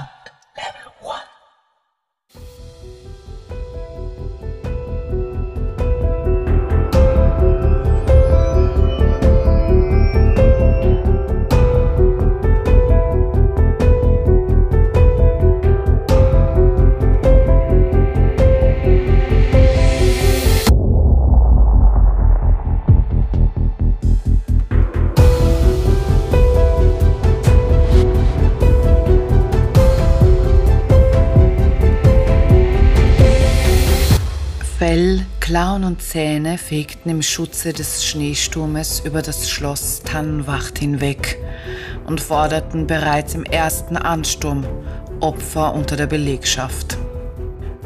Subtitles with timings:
[0.00, 0.39] back
[36.70, 41.36] fegten im Schutze des Schneesturmes über das Schloss Tannenwacht hinweg
[42.06, 44.64] und forderten bereits im ersten Ansturm
[45.18, 46.96] Opfer unter der Belegschaft.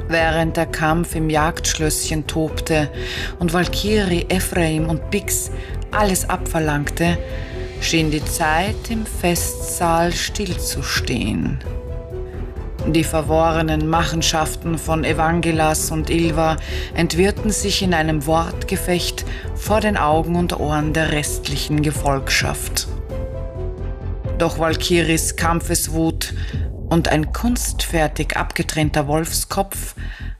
[0.09, 2.91] Während der Kampf im Jagdschlösschen tobte
[3.39, 5.51] und Valkyrie, Ephraim und Bix
[5.91, 7.17] alles abverlangte,
[7.81, 11.59] schien die Zeit im Festsaal stillzustehen.
[12.87, 16.57] Die verworrenen Machenschaften von Evangelas und Ilva
[16.95, 22.87] entwirrten sich in einem Wortgefecht vor den Augen und Ohren der restlichen Gefolgschaft.
[24.37, 26.35] Doch Valkyries Kampfeswut
[26.91, 29.95] und ein kunstfertig abgetrennter Wolfskopf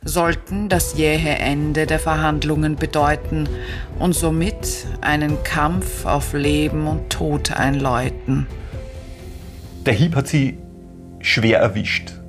[0.05, 3.49] sollten das jähe Ende der Verhandlungen bedeuten
[3.99, 8.47] und somit einen Kampf auf Leben und Tod einläuten.
[9.87, 10.59] Der Hieb hat sie
[11.21, 12.24] schwer erwischt.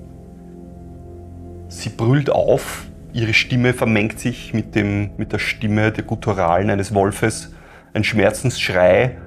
[1.75, 6.93] Sie brüllt auf, ihre Stimme vermengt sich mit, dem, mit der Stimme der Gutturalen eines
[6.93, 7.53] Wolfes,
[7.93, 9.17] ein Schmerzensschrei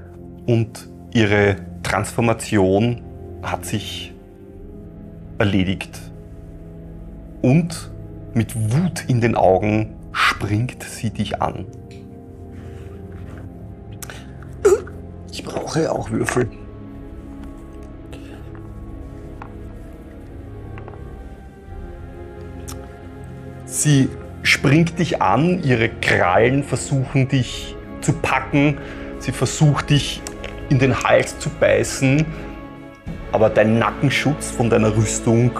[0.47, 3.03] und ihre Transformation
[3.43, 4.15] hat sich
[5.37, 6.01] erledigt.
[7.43, 7.91] Und
[8.33, 11.67] mit Wut in den Augen springt sie dich an.
[15.31, 16.49] Ich brauche auch Würfel.
[23.79, 24.09] Sie
[24.43, 28.77] springt dich an, ihre Krallen versuchen dich zu packen,
[29.21, 30.21] sie versucht dich
[30.69, 32.27] in den Hals zu beißen,
[33.31, 35.53] aber dein Nackenschutz von deiner Rüstung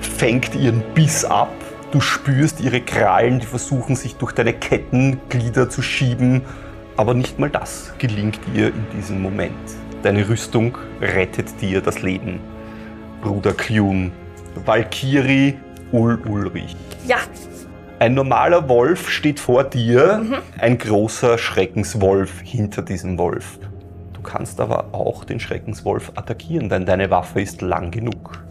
[0.00, 1.52] fängt ihren Biss ab.
[1.92, 6.42] Du spürst ihre Krallen, die versuchen sich durch deine Kettenglieder zu schieben,
[6.96, 9.52] aber nicht mal das gelingt ihr in diesem Moment.
[10.02, 12.40] Deine Rüstung rettet dir das Leben.
[13.22, 14.10] Bruder Kljun,
[14.64, 15.54] Valkyrie
[15.92, 16.76] Ul Ulrich.
[17.06, 17.18] Ja,
[17.98, 23.58] Ein normaler Wolf steht vor dir, ein großer Schreckenswolf hinter diesem Wolf.
[24.12, 28.42] Du kannst aber auch den Schreckenswolf attackieren, denn deine Waffe ist lang genug.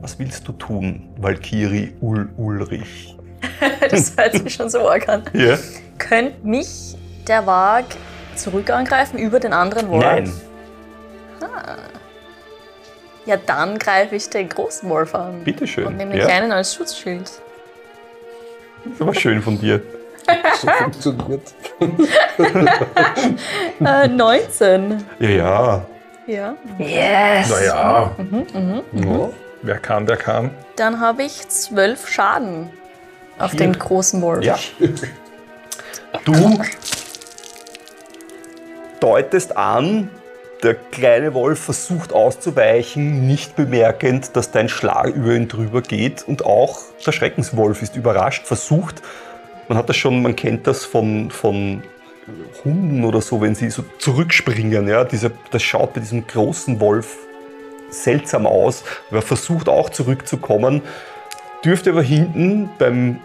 [0.00, 3.16] Was willst du tun, Valkyrie Ul Ulrich?
[3.90, 5.22] das hört sich schon so arg an.
[5.32, 5.56] Ja?
[5.96, 6.96] Könnte mich
[7.26, 7.84] der Wag
[8.34, 10.04] zurück angreifen über den anderen Wolf?
[10.04, 10.30] Nein.
[13.26, 15.42] Ja, dann greife ich den großen Wolf an.
[15.44, 16.26] Bitteschön, Und nehme den ja.
[16.26, 17.30] kleinen als Schutzschild.
[18.84, 19.80] Das war schön von dir.
[20.60, 21.42] So funktioniert.
[23.84, 25.04] Äh, 19.
[25.18, 25.86] Ja, ja.
[26.26, 26.54] Ja.
[26.78, 27.50] Yes!
[27.50, 28.10] Naja.
[28.16, 29.28] Mhm, Ja.
[29.62, 30.50] Wer kam, der kam.
[30.76, 32.70] Dann habe ich 12 Schaden
[33.38, 33.60] auf Hier.
[33.60, 34.42] den großen Wolf.
[34.44, 34.58] Ja.
[36.24, 36.32] Du
[39.00, 40.10] deutest an,
[40.64, 46.26] der kleine Wolf versucht auszuweichen, nicht bemerkend, dass dein Schlag über ihn drüber geht.
[46.26, 49.02] Und auch der Schreckenswolf ist überrascht, versucht,
[49.68, 51.82] man hat das schon, man kennt das von, von
[52.64, 54.88] Hunden oder so, wenn sie so zurückspringen.
[54.88, 55.04] Ja?
[55.04, 57.18] Dieser, das schaut bei diesem großen Wolf
[57.90, 58.84] seltsam aus.
[59.08, 60.82] Aber er versucht auch zurückzukommen,
[61.64, 63.20] dürfte aber hinten beim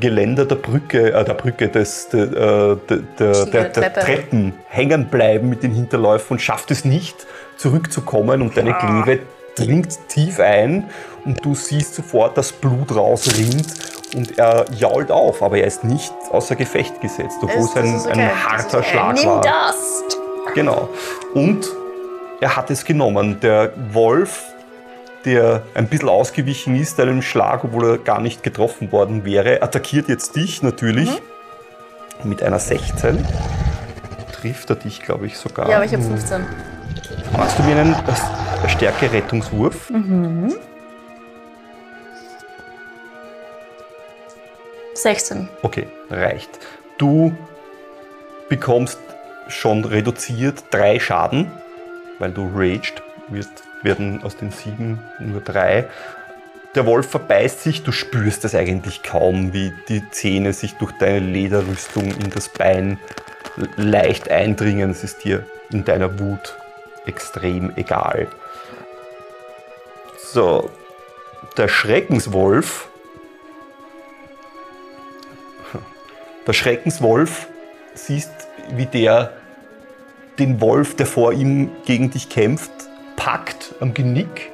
[0.00, 4.00] Geländer der Brücke, äh, der Brücke des, der, äh, der, der, der, der Treppe.
[4.00, 9.20] Treppen hängen bleiben mit den Hinterläufen und schafft es nicht zurückzukommen und deine Kleve
[9.56, 10.88] dringt tief ein
[11.24, 13.66] und du siehst sofort, dass Blut rausrinnt
[14.14, 18.10] und er jault auf, aber er ist nicht außer Gefecht gesetzt, obwohl es ein, okay.
[18.12, 18.88] ein harter okay.
[18.90, 19.40] Schlag Nimm war.
[19.42, 20.04] das!
[20.54, 20.88] Genau.
[21.34, 21.68] Und
[22.40, 23.38] er hat es genommen.
[23.40, 24.44] Der Wolf,
[25.28, 30.08] der ein bisschen ausgewichen ist einem Schlag, obwohl er gar nicht getroffen worden wäre, attackiert
[30.08, 31.10] jetzt dich natürlich
[32.22, 32.28] Mhm.
[32.30, 33.24] mit einer 16.
[34.32, 35.68] Trifft er dich, glaube ich, sogar.
[35.68, 36.44] Ja, aber ich habe 15.
[37.36, 39.90] Machst du mir einen äh, Stärke-Rettungswurf?
[39.90, 40.54] Mhm.
[44.94, 45.48] 16.
[45.62, 46.50] Okay, reicht.
[46.98, 47.32] Du
[48.48, 48.98] bekommst
[49.48, 51.50] schon reduziert drei Schaden,
[52.18, 53.48] weil du raged, wird,
[53.82, 55.88] werden aus den sieben nur drei.
[56.74, 61.20] Der Wolf verbeißt sich, du spürst es eigentlich kaum, wie die Zähne sich durch deine
[61.20, 62.98] Lederrüstung in das Bein
[63.76, 64.90] leicht eindringen.
[64.90, 66.56] Es ist dir in deiner Wut
[67.06, 68.28] extrem egal.
[70.32, 70.70] So,
[71.56, 72.88] der Schreckenswolf.
[76.46, 77.46] Der Schreckenswolf
[77.94, 78.30] siehst,
[78.70, 79.32] wie der
[80.38, 82.70] den Wolf, der vor ihm gegen dich kämpft,
[83.28, 84.52] packt am Genick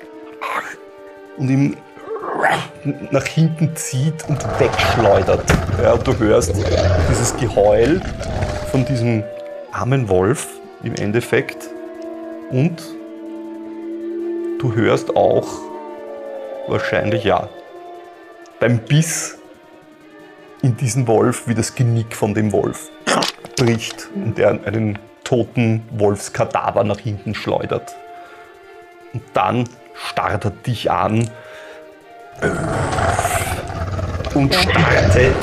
[1.37, 1.77] und ihn
[3.13, 5.45] nach hinten zieht und wegschleudert.
[5.81, 6.53] Ja, und du hörst
[7.09, 8.01] dieses Geheul
[8.73, 9.23] von diesem
[9.71, 10.49] armen Wolf
[10.83, 11.71] im Endeffekt
[12.51, 12.83] und
[14.59, 15.47] du hörst auch
[16.67, 17.49] wahrscheinlich ja
[18.59, 19.39] beim Biss
[20.63, 22.91] in diesen Wolf, wie das Genick von dem Wolf
[23.57, 27.95] bricht und er einen toten Wolfskadaver nach hinten schleudert.
[29.15, 29.65] Und dann
[29.95, 31.31] starrt er dich an
[34.35, 35.35] und startet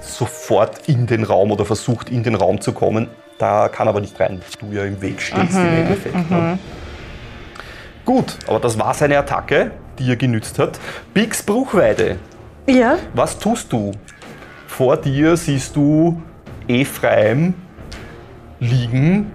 [0.00, 3.08] sofort in den Raum oder versucht in den Raum zu kommen.
[3.38, 6.30] Da kann aber nicht rein, weil du ja im Weg stehst im Endeffekt.
[6.30, 6.58] Ne?
[8.04, 10.78] Gut, aber das war seine Attacke, die er genützt hat.
[11.12, 12.16] Bix Bruchweide,
[12.66, 12.96] Ja.
[13.14, 13.92] was tust du?
[14.66, 16.20] Vor dir siehst du
[16.66, 17.54] Ephraim
[18.60, 19.30] liegen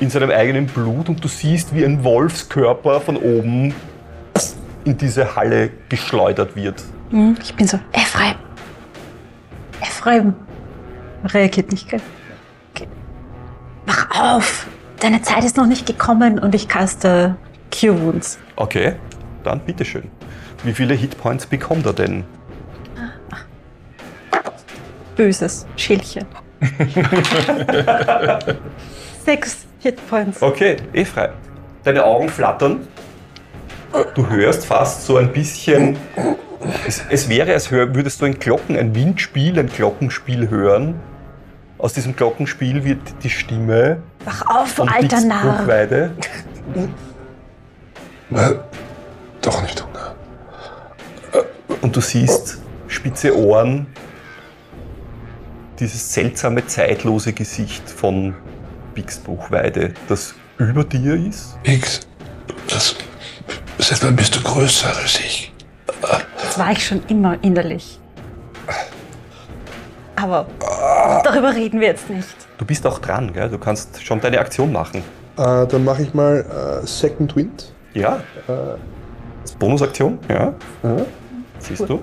[0.00, 3.74] in seinem eigenen Blut und du siehst, wie ein Wolfskörper von oben
[4.84, 6.82] in diese Halle geschleudert wird.
[7.10, 8.36] Hm, Ich bin so, Ephraim.
[9.80, 10.34] Ephraim.
[11.24, 12.00] Reagiert nicht, gell?
[12.74, 12.86] Okay.
[13.86, 14.66] Wach auf!
[15.00, 17.36] Deine Zeit ist noch nicht gekommen und ich caste
[17.72, 18.38] Cure Wounds.
[18.56, 18.94] Okay,
[19.44, 20.10] dann bitteschön.
[20.64, 22.24] Wie viele Hitpoints bekommt er denn?
[25.16, 26.24] Böses Schälchen.
[29.24, 30.42] Sechs Hitpoints.
[30.42, 31.30] Okay, Ephraim.
[31.84, 32.86] Deine Augen flattern.
[34.14, 35.96] Du hörst fast so ein bisschen.
[36.86, 41.00] Es, es wäre, als hör, würdest du ein Glocken, ein Windspiel, ein Glockenspiel hören.
[41.78, 45.58] Aus diesem Glockenspiel wird die Stimme Wach auf, von alter Narr.
[45.58, 46.10] Bruchweide.
[48.28, 48.50] Na,
[49.40, 50.14] doch nicht Hunger.
[51.80, 52.58] Und du siehst
[52.88, 53.86] spitze Ohren,
[55.78, 58.34] dieses seltsame, zeitlose Gesicht von
[58.98, 61.56] Bix Bruchweide, das über dir ist.
[61.62, 62.00] X,
[62.68, 62.96] das,
[63.78, 65.54] seit wann bist du größer als ich?
[66.42, 68.00] Das war ich schon immer innerlich.
[70.16, 70.48] Aber
[71.22, 72.34] darüber reden wir jetzt nicht.
[72.58, 73.48] Du bist auch dran, gell?
[73.48, 75.04] du kannst schon deine Aktion machen.
[75.36, 77.72] Äh, dann mache ich mal äh, Second Wind.
[77.94, 78.20] Ja?
[78.48, 80.18] Als Bonusaktion?
[80.28, 80.54] Ja.
[81.60, 82.00] Siehst du?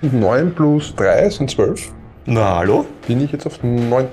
[0.00, 1.92] 9 plus 3 sind 12.
[2.24, 2.86] Na, hallo?
[3.06, 4.08] Bin ich jetzt auf 19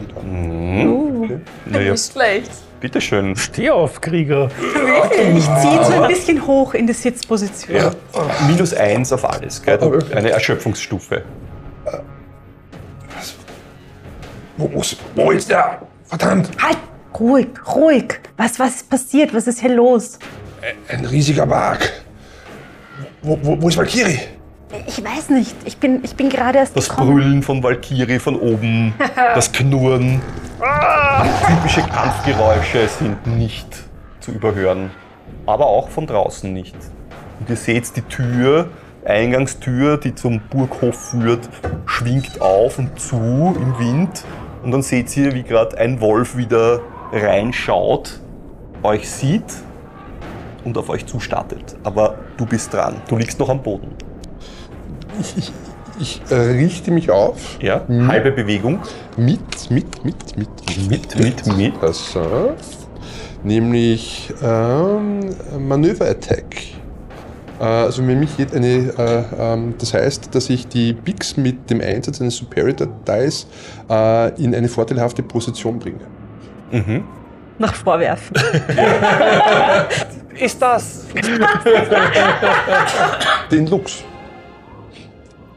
[0.00, 0.22] wieder.
[0.22, 1.42] Mhm.
[1.66, 2.50] Naja, schlecht.
[2.80, 3.36] bitteschön.
[3.36, 4.50] Steh auf, Krieger.
[5.36, 7.94] Ich ziehe ihn so ein bisschen hoch in die Sitzposition.
[8.48, 9.78] Minus eins auf alles, gell?
[9.78, 11.22] Du, eine Erschöpfungsstufe.
[14.56, 15.82] Wo, muss, wo ist der?
[16.04, 16.78] Verdammt, Halt!
[17.18, 18.20] Ruhig, ruhig.
[18.36, 19.32] Was, was ist passiert?
[19.34, 20.18] Was ist hier los?
[20.88, 21.88] ein riesiger Wag.
[23.22, 24.18] Wo, wo, wo ist Valkyrie?
[24.86, 25.54] Ich weiß nicht.
[25.64, 27.12] Ich bin, ich bin gerade erst Das gekommen.
[27.12, 30.20] Brüllen von Valkyrie von oben, das Knurren,
[31.46, 33.66] typische Kampfgeräusche sind nicht
[34.20, 34.90] zu überhören.
[35.46, 36.76] Aber auch von draußen nicht.
[37.40, 38.68] Und ihr seht die Tür,
[39.04, 41.48] Eingangstür, die zum Burghof führt,
[41.86, 43.16] schwingt auf und zu
[43.56, 44.24] im Wind.
[44.62, 46.80] Und dann seht ihr, wie gerade ein Wolf wieder
[47.12, 48.20] reinschaut,
[48.84, 49.42] euch sieht
[50.64, 51.76] und auf euch zustartet.
[51.82, 53.02] Aber du bist dran.
[53.08, 53.88] Du liegst noch am Boden.
[56.00, 57.58] Ich äh, richte mich auf.
[57.60, 58.80] Ja, halbe Bewegung.
[59.16, 60.48] Mit, mit, mit, mit,
[60.88, 61.82] Mit, mit, mit.
[61.82, 62.54] Also,
[63.44, 65.20] nämlich ähm,
[65.58, 66.56] Manöver-Attack.
[67.60, 71.70] Äh, also wenn mich geht eine, äh, ähm, das heißt, dass ich die Bigs mit
[71.70, 72.74] dem Einsatz eines Superior
[73.06, 73.46] Dice
[73.88, 76.00] äh, in eine vorteilhafte Position bringe.
[76.70, 77.04] Mhm.
[77.58, 78.36] Nach Vorwerfen.
[80.40, 81.04] Ist das?
[83.50, 84.02] Den Lux.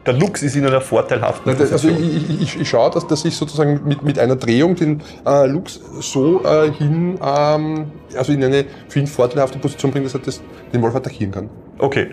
[0.06, 1.96] Der Lux ist in einer vorteilhaften Also Position.
[2.02, 5.80] ich, ich, ich, schaue, dass, dass ich sozusagen mit, mit einer Drehung den äh, Lux
[6.00, 10.40] so äh, hin, ähm, also in eine für ihn vorteilhafte Position bringe, dass er das,
[10.72, 11.50] den Wolf attackieren kann.
[11.78, 12.08] Okay,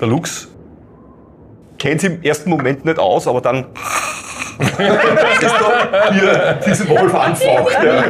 [0.00, 0.48] der Lux
[1.78, 3.66] kennt sich im ersten Moment nicht aus, aber dann
[4.58, 7.76] ist doch hier diesen Wolf anfaucht.
[7.84, 8.04] Ja.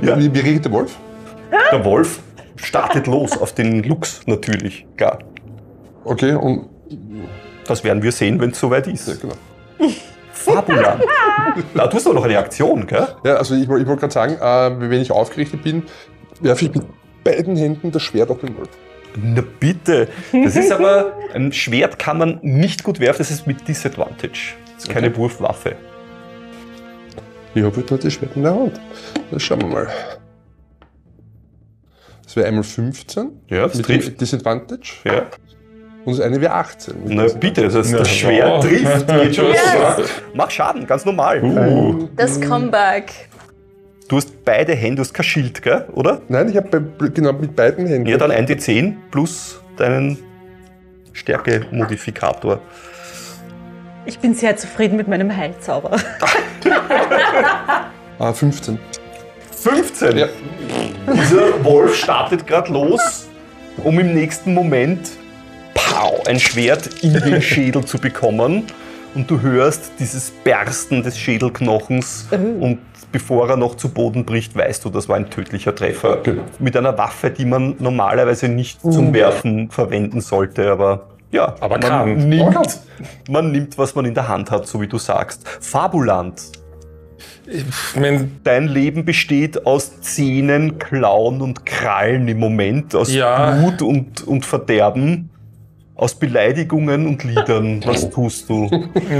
[0.00, 0.18] Ja.
[0.18, 0.96] Wie, wie reagiert der Wolf?
[1.70, 2.20] Der Wolf
[2.56, 5.18] startet los auf den Lux natürlich, klar.
[6.04, 6.68] Okay, und
[7.66, 9.08] Das werden wir sehen, wenn es soweit ist.
[9.08, 9.34] ja, genau.
[10.32, 11.00] Fabulan.
[11.74, 13.06] Da tust du aber noch eine Aktion, gell?
[13.24, 15.84] Ja, also ich, ich wollte gerade sagen, äh, wenn ich aufgerichtet bin,
[16.40, 16.84] werfe ich mit
[17.22, 18.68] beiden Händen das Schwert auf den Wolf.
[19.16, 20.08] Na bitte.
[20.32, 24.54] Das ist aber, ein Schwert kann man nicht gut werfen, das ist mit Disadvantage.
[24.74, 25.76] Das ist keine Wurfwaffe.
[27.54, 28.80] Ich habe halt nur das Schwert in der Hand.
[29.30, 29.88] Das schauen wir mal.
[32.24, 33.30] Das wäre einmal 15.
[33.48, 34.20] Ja, das mit trifft.
[34.20, 34.94] Disadvantage.
[35.04, 35.26] Ja.
[36.04, 37.04] Und das eine wäre 18.
[37.04, 40.10] mit Na bitte, das, heißt, das Schwert trifft, geht schon Yes.
[40.34, 41.42] Mach Schaden, ganz normal.
[41.42, 43.28] Uh, Das Comeback.
[44.08, 45.86] Du hast beide Hände, du hast kein Schild, gell?
[45.92, 46.20] oder?
[46.28, 46.82] Nein, ich habe
[47.14, 48.08] genau mit beiden Händen.
[48.08, 50.18] Ja, dann ein D10 plus deinen
[51.12, 52.58] Stärke-Modifikator.
[54.04, 55.96] Ich bin sehr zufrieden mit meinem Heilzauber.
[58.18, 58.78] Ah, 15.
[59.50, 60.16] 15.
[60.16, 60.28] Ja.
[61.12, 63.26] Dieser Wolf startet gerade los,
[63.82, 65.10] um im nächsten Moment
[65.92, 68.64] pow, ein Schwert in den Schädel zu bekommen.
[69.14, 72.28] Und du hörst dieses Bersten des Schädelknochens.
[72.30, 72.78] Und
[73.12, 76.18] bevor er noch zu Boden bricht, weißt du, das war ein tödlicher Treffer.
[76.22, 76.42] Genau.
[76.58, 80.70] Mit einer Waffe, die man normalerweise nicht zum Werfen verwenden sollte.
[80.70, 82.28] Aber ja, Aber man, kann.
[82.28, 82.80] Nimmt,
[83.28, 85.46] man nimmt, was man in der Hand hat, so wie du sagst.
[85.60, 86.40] Fabulant.
[87.94, 93.50] wenn, Dein Leben besteht aus Zähnen, Klauen und Krallen im Moment, aus Ja.
[93.50, 95.28] Blut und, und Verderben,
[96.02, 97.80] aus Beleidigungen und Liedern.
[97.86, 98.68] Was tust du?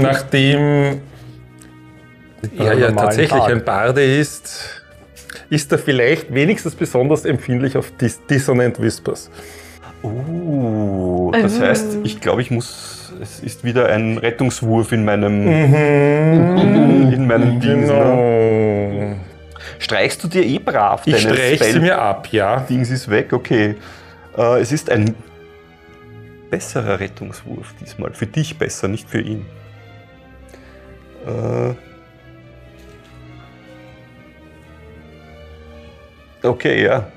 [0.01, 0.99] nachdem
[2.57, 3.51] er ja tatsächlich Tag.
[3.51, 4.83] ein Barde ist,
[5.49, 9.31] ist er vielleicht wenigstens besonders empfindlich auf Dis Dissonant Whispers.
[10.03, 13.13] Uh, das heißt, ich glaube, ich muss.
[13.21, 17.87] Es ist wieder ein Rettungswurf in meinem, in meinem Dings.
[17.87, 17.93] Ne?
[17.93, 19.15] Genau.
[19.79, 21.03] Streichst du dir eh brav?
[21.05, 22.65] Ich deine streiche sie mir ab, ja.
[22.69, 23.75] Dings ist weg, okay.
[24.37, 25.15] Äh, es ist ein
[26.53, 28.13] besserer Rettungswurf diesmal.
[28.13, 29.43] Für dich besser, nicht für ihn.
[31.25, 31.73] Äh
[36.45, 37.07] okay, ja.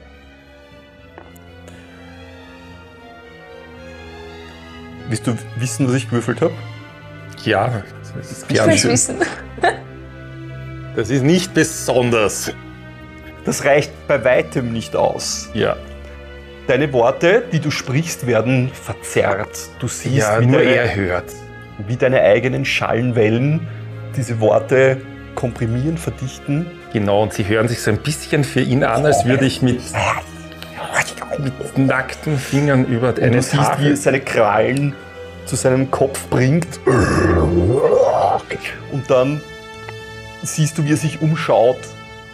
[5.10, 6.54] Willst du wissen, was ich gewürfelt habe?
[7.44, 7.82] Ja,
[8.16, 8.92] das ist, Ich schön.
[8.92, 9.16] wissen.
[10.96, 12.54] das ist nicht besonders.
[13.44, 15.50] Das reicht bei weitem nicht aus.
[15.52, 15.76] Ja,
[16.66, 19.56] Deine Worte, die du sprichst, werden verzerrt.
[19.78, 21.32] Du siehst, ja wie, nur deine, er hört.
[21.86, 23.60] wie deine eigenen Schallenwellen
[24.16, 25.00] diese Worte
[25.36, 26.66] komprimieren, verdichten.
[26.92, 29.80] Genau, und sie hören sich so ein bisschen für ihn an, als würde ich mit,
[31.38, 34.92] mit nackten Fingern über Und eine du siehst, wie es seine Krallen
[35.44, 36.80] zu seinem Kopf bringt.
[38.90, 39.40] Und dann
[40.42, 41.78] siehst du, wie er sich umschaut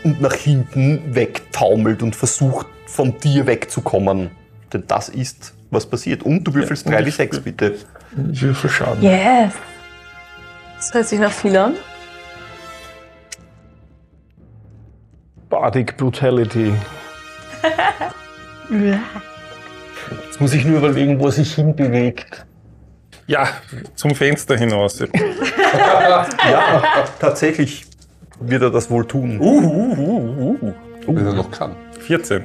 [0.04, 4.30] und nach hinten wegtaumelt und versucht, von dir wegzukommen.
[4.72, 6.22] Denn das ist, was passiert.
[6.22, 7.74] Und du würfelst Ja, 3 und wie ich 6, bitte.
[8.12, 9.02] Würfelschaden.
[9.02, 9.52] Yes.
[10.76, 11.74] Das hört sich nach viel an.
[15.48, 16.72] Bardic Brutality.
[20.24, 22.46] Jetzt muss ich nur überlegen, wo er sich hinbewegt.
[23.26, 23.48] Ja,
[23.94, 25.02] zum Fenster hinaus.
[25.74, 26.26] Ja,
[27.18, 27.86] tatsächlich
[28.40, 29.40] wird er das wohl tun.
[29.40, 31.74] Wenn er noch kann.
[32.00, 32.44] 14.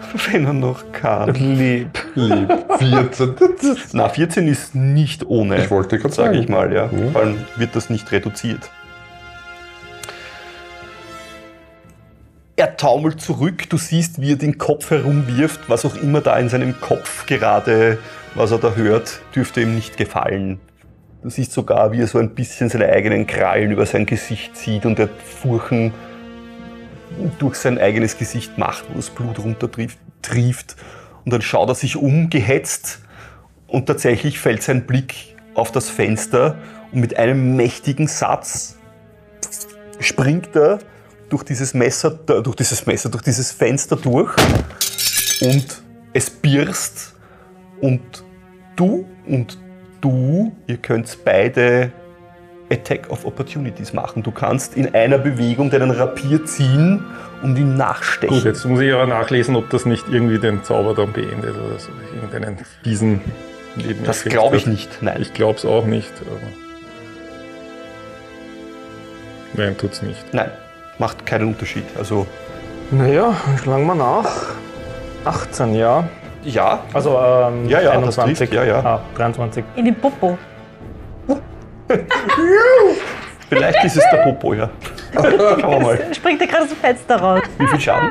[0.30, 1.34] Wenn er noch kann.
[1.34, 1.98] Lieb.
[2.14, 2.48] Lieb.
[2.78, 3.34] 14.
[3.92, 5.62] Na, 14 ist nicht ohne.
[5.62, 6.42] Ich wollte gerade sage sagen.
[6.42, 6.90] ich mal, ja.
[6.90, 7.10] Ja.
[7.12, 8.70] Vor allem wird das nicht reduziert.
[12.56, 16.48] Er taumelt zurück, du siehst, wie er den Kopf herumwirft, was auch immer da in
[16.48, 17.98] seinem Kopf gerade,
[18.34, 20.58] was er da hört, dürfte ihm nicht gefallen.
[21.22, 24.86] Du siehst sogar, wie er so ein bisschen seine eigenen Krallen über sein Gesicht zieht
[24.86, 25.92] und der Furchen
[27.38, 29.98] durch sein eigenes Gesicht macht, wo das Blut runtertrieft.
[30.22, 30.76] trieft.
[31.24, 33.00] Und dann schaut er sich um, gehetzt,
[33.68, 36.56] und tatsächlich fällt sein Blick auf das Fenster
[36.90, 38.76] und mit einem mächtigen Satz
[40.00, 40.78] springt er
[41.28, 44.34] durch dieses Messer, durch dieses Messer, durch dieses Fenster durch
[45.42, 45.82] und
[46.14, 47.14] es birst
[47.80, 48.00] und
[48.76, 49.58] du und
[50.00, 51.92] du, ihr könnt beide
[52.70, 54.22] Attack of Opportunities machen.
[54.22, 57.04] Du kannst in einer Bewegung deinen Rapier ziehen
[57.42, 58.36] und ihn nachstechen.
[58.36, 61.78] Gut, jetzt muss ich aber nachlesen, ob das nicht irgendwie den Zauber dann beendet oder
[61.78, 61.90] so.
[62.14, 63.20] Irgendeinen fiesen
[63.76, 65.18] Nebeneffekt das glaube ich nicht, nein.
[65.20, 66.12] Ich glaube es auch nicht.
[66.20, 66.40] Aber
[69.54, 70.22] Nein, tut's nicht.
[70.32, 70.50] nein,
[70.98, 71.84] macht keinen Unterschied.
[71.98, 72.26] Also
[72.90, 74.54] Naja, schlagen wir nach.
[75.24, 76.08] 18, ja.
[76.44, 78.38] ja, Also ähm, Ja, ja, das 21.
[78.38, 78.84] trifft, ja, ja.
[78.84, 79.64] Ah, 23.
[79.76, 80.38] In den Popo.
[83.48, 84.70] Vielleicht ist es der Popo, ja.
[85.14, 86.14] Schauen wir mal.
[86.14, 87.42] Springt er gerade aus dem Fenster raus.
[87.58, 88.10] Wie viel Schaden?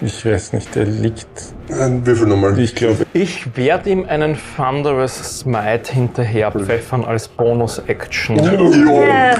[0.00, 1.28] Ich weiß nicht, der liegt.
[1.70, 2.58] Ein Würfel nochmal.
[2.58, 8.36] Ich glaube, Ich werde ihm einen Thunderous Smite hinterher pfeffern als Bonus-Action.
[8.36, 9.38] Yes.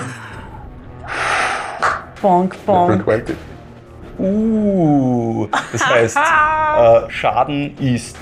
[2.20, 3.02] Bonk, bonk.
[3.04, 3.36] 20.
[4.18, 8.16] Uh, das heißt, äh, Schaden ist,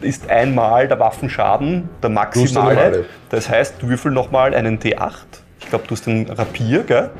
[0.00, 3.04] ist einmal der Waffenschaden, der maximale.
[3.30, 5.12] Das heißt, du würfel nochmal einen D8.
[5.60, 7.10] Ich glaube, du hast den Rapier, gell?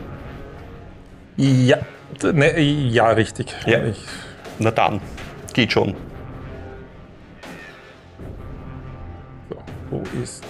[1.37, 1.79] ja,
[2.23, 3.55] ne, ja, richtig.
[3.67, 3.83] Ja.
[3.85, 4.05] Ich,
[4.59, 5.01] Na dann.
[5.53, 5.95] geht schon.
[9.51, 9.57] So,
[9.91, 10.45] wo ist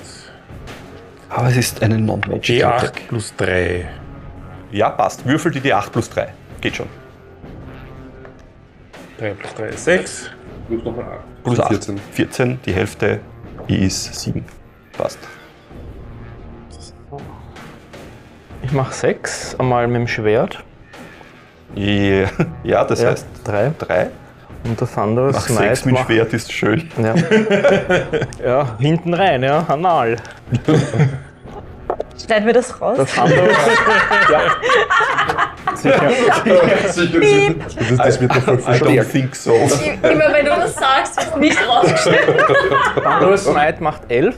[1.31, 3.09] Aber es ist eine Non-Magic D8 Attack.
[3.09, 3.89] plus 3?
[4.73, 5.25] Ja, passt.
[5.25, 6.29] Würfel die D8 plus 3.
[6.61, 6.89] Geht schon.
[9.19, 10.31] 3 plus 3 ist 6.
[10.69, 11.34] Plus nochmal 8.
[11.45, 11.69] Plus 8.
[11.69, 11.99] 14.
[12.13, 13.21] 14, die Hälfte
[13.69, 14.45] ist 7.
[14.97, 15.19] Passt.
[18.63, 20.65] Ich mache sechs, einmal mit dem Schwert.
[21.75, 22.29] Ja,
[22.65, 23.73] ja das Ja, heißt drei.
[23.79, 24.11] 3.
[24.65, 25.47] Und der Thunder Mach 6
[25.81, 26.91] Smite mit macht- Schwert ist schön.
[27.03, 27.15] Ja.
[28.45, 30.17] ja, hinten rein, ja, anal.
[32.25, 32.97] Schneiden wir das raus?
[32.97, 33.45] Der Thunder.
[34.33, 34.41] ja.
[35.85, 36.11] Sicher.
[37.89, 39.13] Das, das wird doch voll I don't verstärkt.
[39.13, 39.53] think so.
[39.55, 42.35] Immer wenn du das sagst, wird nicht rausgeschnitten.
[42.95, 44.37] Thunder Smite macht elf.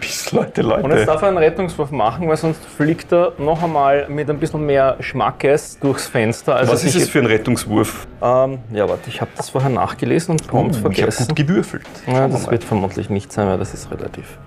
[0.00, 1.06] Bis Leute, Und jetzt Leute.
[1.06, 4.96] darf er einen Rettungswurf machen, weil sonst fliegt er noch einmal mit ein bisschen mehr
[5.00, 6.54] Schmackes durchs Fenster.
[6.54, 8.06] Also Was ist es für ein Rettungswurf?
[8.22, 11.26] Ähm, ja, warte, ich habe das vorher nachgelesen und prompt ich habe vergessen.
[11.28, 11.82] gut gewürfelt.
[12.06, 14.38] Ja, das wird vermutlich nicht sein, weil das ist relativ.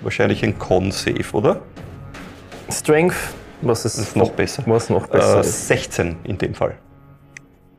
[0.00, 1.60] Wahrscheinlich ein Con-Save, oder?
[2.72, 3.14] Strength,
[3.62, 4.62] was ist, ist noch besser.
[4.66, 5.68] Was noch besser Äh, ist.
[5.68, 6.74] 16 in dem Fall.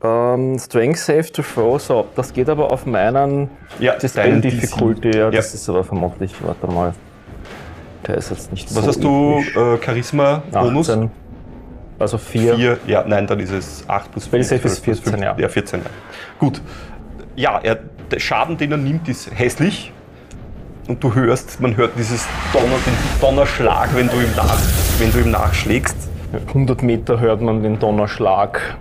[0.03, 5.10] Ähm, Strength Save to Throw, so, das geht aber auf meinen Ja, das deinen Difficulty,
[5.10, 5.32] ja, Ja.
[5.32, 6.94] das ist aber vermutlich, warte mal.
[8.05, 9.39] Der ist jetzt nicht Was so hast du?
[9.60, 10.89] Äh, Charisma-Bonus?
[10.89, 11.10] 18.
[11.98, 12.55] Also 4.
[12.55, 14.44] 4, ja, nein, dann ist es 8 plus 4.
[14.44, 15.36] Spellsave ist 12 plus 14, ja.
[15.39, 15.86] Ja, 14, ja.
[16.39, 16.62] Gut.
[17.36, 17.79] Ja, er,
[18.12, 19.91] der Schaden, den er nimmt, ist hässlich.
[20.88, 24.58] Und du hörst, man hört dieses Donner, den Donnerschlag, wenn du ihm, nach,
[25.00, 25.96] wenn du ihm nachschlägst.
[26.48, 28.77] 100 Meter hört man den Donnerschlag.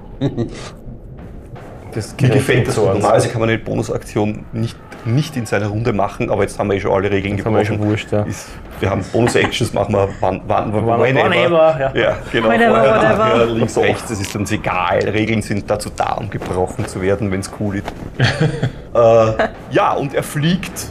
[1.95, 2.77] Das Mir gefällt das.
[2.77, 6.77] Normalerweise kann man eine Bonusaktion nicht, nicht in seiner Runde machen, aber jetzt haben wir
[6.77, 7.79] eh schon alle Regeln Das haben wir gebrochen.
[7.81, 8.23] schon wurscht, ja.
[8.25, 8.49] Ist,
[8.81, 11.93] wir haben Bonus-Actions, machen wir wann, wann, wann, Wann- whenever, ja.
[11.95, 12.17] ja.
[12.33, 12.49] genau.
[12.51, 14.99] Whenever, nachher, links, rechts, das ist uns egal.
[14.99, 17.87] Regeln sind dazu da, um gebrochen zu werden, wenn es cool ist.
[18.95, 20.87] äh, ja, und er fliegt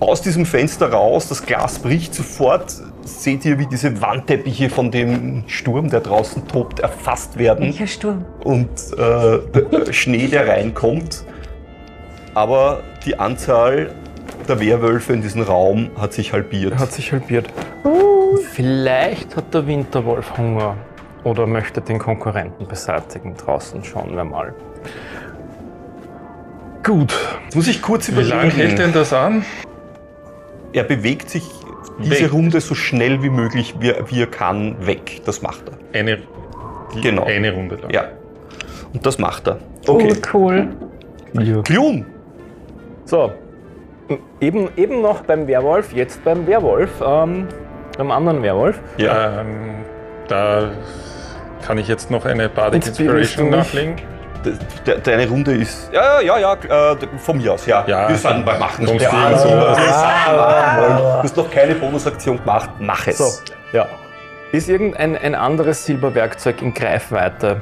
[0.00, 2.74] aus diesem Fenster raus, das Glas bricht sofort.
[3.04, 8.24] Seht ihr, wie diese Wandteppiche von dem Sturm, der draußen tobt, erfasst werden Welcher Sturm?
[8.44, 11.24] und äh, Schnee, der reinkommt.
[12.34, 13.94] Aber die Anzahl
[14.46, 16.78] der Werwölfe in diesem Raum hat sich halbiert.
[16.78, 17.48] Hat sich halbiert.
[18.52, 20.76] Vielleicht hat der Winterwolf Hunger
[21.24, 23.34] oder möchte den Konkurrenten beseitigen.
[23.36, 24.54] Draußen schauen wir mal.
[26.84, 27.14] Gut.
[27.44, 28.76] Jetzt muss ich kurz Wie lange hält überlegen.
[28.76, 29.44] denn das an?
[30.72, 31.44] Er bewegt sich
[31.98, 32.32] diese Weg.
[32.32, 35.22] Runde so schnell wie möglich, wie, wie er kann, weg.
[35.24, 35.98] Das macht er.
[35.98, 36.18] Eine,
[37.02, 37.24] Genau.
[37.24, 37.90] eine Runde lang.
[37.90, 38.04] Ja.
[38.92, 39.58] Und das macht er.
[39.86, 40.14] Okay.
[40.32, 40.68] cool.
[41.64, 42.06] Klun.
[43.04, 43.32] So.
[44.40, 47.46] Eben, eben noch beim Werwolf, jetzt beim Werwolf, ähm,
[47.98, 48.80] beim anderen Werwolf.
[48.96, 49.40] Ja.
[49.42, 49.84] Ähm,
[50.28, 50.70] da
[51.66, 53.96] kann ich jetzt noch eine Bardic Inspiration nachlegen.
[54.44, 54.54] De,
[54.86, 55.90] de, deine Runde ist.
[55.92, 56.54] Ja, ja, ja,
[56.92, 57.84] äh, von mir aus, ja.
[57.86, 58.08] Ja.
[58.08, 58.86] Wir sind bei Machen.
[58.86, 60.96] Ja, irgend also, wollen.
[60.98, 63.18] Du hast noch keine Bonusaktion gemacht, mach es.
[63.18, 63.32] So,
[63.72, 63.86] ja.
[64.52, 67.60] Ist irgendein ein anderes Silberwerkzeug in Greifweite?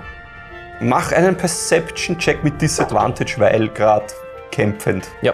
[0.80, 4.06] Mach einen Perception-Check mit Disadvantage, weil gerade
[4.52, 5.08] kämpfend.
[5.22, 5.32] Ja.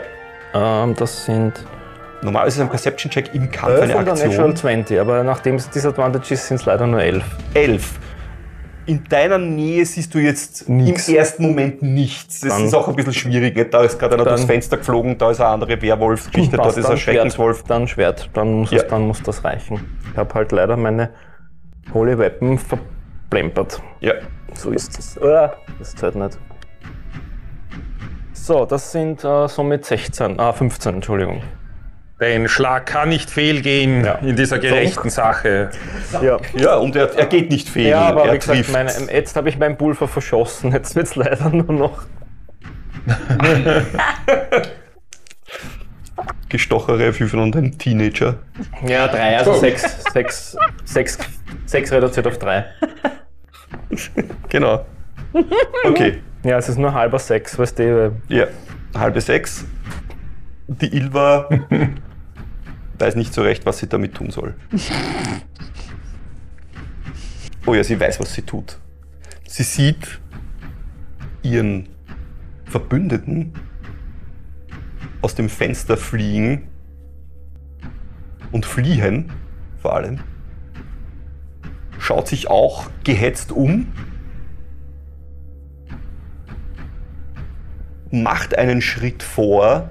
[0.54, 1.64] Ähm, das sind
[2.22, 4.56] Normalerweise ist ein Perception-Check im Kampf 11 eine ein Natural Aktion.
[4.56, 7.24] 20, aber nachdem es Disadvantage ist, sind es leider nur 11.
[7.54, 7.90] 11.
[8.84, 11.08] In deiner Nähe siehst du jetzt Nix.
[11.08, 12.40] im ersten Moment nichts.
[12.40, 13.54] Das Dann- ist auch ein bisschen schwierig.
[13.54, 13.72] Nicht?
[13.72, 16.78] Da ist gerade einer Dann- durchs Fenster geflogen, da ist eine andere Werwolf-Geschichte, da Passt,
[16.78, 17.58] ist ein Schreckenswolf.
[17.58, 18.78] Schwert, dann Schwert, dann muss, Ja.
[18.78, 19.80] es, dann muss das reichen.
[20.10, 21.10] Ich habe halt leider meine
[21.94, 23.80] Holy Weapon verplempert.
[24.00, 24.14] Ja.
[24.54, 25.16] So ist es.
[25.22, 26.38] Ah, das zählt nicht.
[28.32, 31.42] So, das sind äh, somit 16, ah 15, Entschuldigung.
[32.22, 34.12] Dein Schlag kann nicht fehlgehen Ja.
[34.22, 35.70] in dieser gerechten Sache.
[36.22, 37.88] Ja, ja, und er, er geht nicht fehl.
[37.88, 38.72] ja aber er wie gesagt, trifft.
[38.72, 40.70] meine, jetzt habe ich meinen Pulver verschossen.
[40.70, 42.04] Jetzt wird es leider nur noch.
[46.48, 48.36] Gestochere Fünfen und ein Teenager.
[48.86, 51.18] Ja, drei, also sechs, sechs, sechs,
[51.66, 52.66] sechs reduziert auf drei.
[54.48, 54.86] Genau.
[55.84, 56.18] Okay.
[56.44, 58.12] Ja, es ist nur halber sechs, weißt du.
[58.28, 58.46] Ja,
[58.96, 59.64] halbe sechs.
[60.68, 61.48] Die Ilva
[62.98, 64.54] weiß nicht so recht, was sie damit tun soll.
[67.64, 68.76] Oh ja, sie weiß, was sie tut.
[69.46, 70.20] Sie sieht
[71.42, 71.88] ihren
[72.64, 73.52] Verbündeten
[75.20, 76.66] aus dem Fenster fliegen
[78.50, 79.30] und fliehen,
[79.80, 80.18] vor allem.
[82.00, 83.86] Schaut sich auch gehetzt um
[88.12, 89.90] macht einen Schritt vor,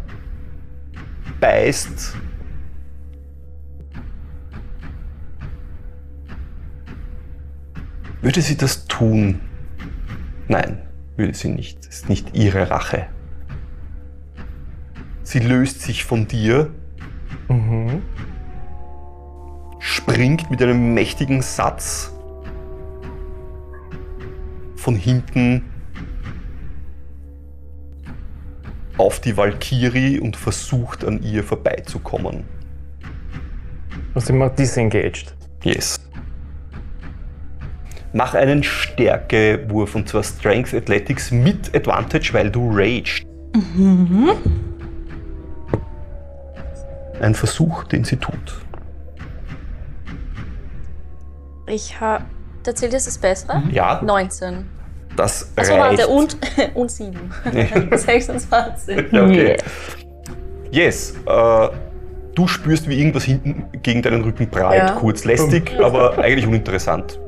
[1.39, 2.15] beißt.
[8.21, 9.41] Würde sie das tun?
[10.47, 10.81] Nein,
[11.17, 11.79] würde sie nicht.
[11.81, 13.07] Es ist nicht ihre Rache.
[15.23, 16.71] Sie löst sich von dir,
[17.47, 18.01] Mhm.
[19.79, 22.11] springt mit einem mächtigen Satz
[24.75, 25.63] von hinten
[28.97, 32.43] auf die Valkyrie und versucht an ihr vorbeizukommen.
[34.13, 35.35] Was immer disengaged.
[35.63, 36.00] Yes.
[38.13, 43.25] Mach einen Stärkewurf und zwar Strength Athletics mit Advantage, weil du raged.
[47.21, 48.61] Ein Versuch, den sie tut.
[51.67, 52.25] Ich habe.
[52.63, 53.63] Da zählt jetzt das Bessere?
[53.71, 54.67] Ja, 19.
[55.15, 55.99] das Achso, reicht.
[55.99, 56.37] warte, und,
[56.75, 57.17] und 7.
[57.91, 59.05] 26.
[59.11, 59.57] Ja, okay.
[60.69, 61.69] Yes, äh,
[62.35, 64.77] du spürst, wie irgendwas hinten gegen deinen Rücken prallt.
[64.77, 64.91] Ja.
[64.91, 67.19] Kurz lästig, aber eigentlich uninteressant.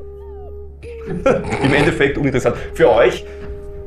[1.06, 2.56] Im Endeffekt uninteressant.
[2.74, 3.24] Für euch,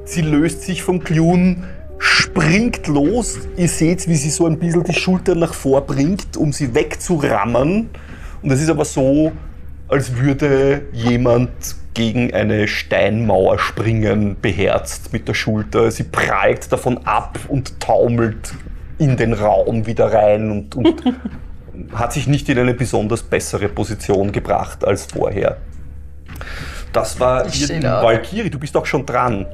[0.05, 1.63] sie löst sich vom Klun,
[1.99, 3.39] springt los.
[3.57, 7.89] Ihr seht, wie sie so ein bisschen die Schultern nach vor bringt, um sie wegzurammen.
[8.41, 9.31] Und es ist aber so,
[9.87, 11.49] als würde jemand
[11.93, 15.89] gegen eine Steinmauer springen, beherzt mit der Schulter.
[15.89, 18.53] Sie prallt davon ab und taumelt
[18.99, 21.03] in den Raum wieder rein und, und
[21.93, 25.57] hat sich nicht in eine besonders bessere Position gebracht als vorher.
[26.93, 27.45] Das war.
[27.45, 29.45] Valkyrie, du bist auch schon dran.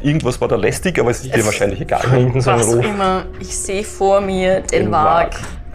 [0.00, 2.02] Irgendwas war da lästig, aber es ist dir Es- wahrscheinlich egal.
[2.38, 2.84] So Was Ruf.
[2.84, 3.24] immer.
[3.40, 5.30] Ich sehe vor mir den, Den Wag.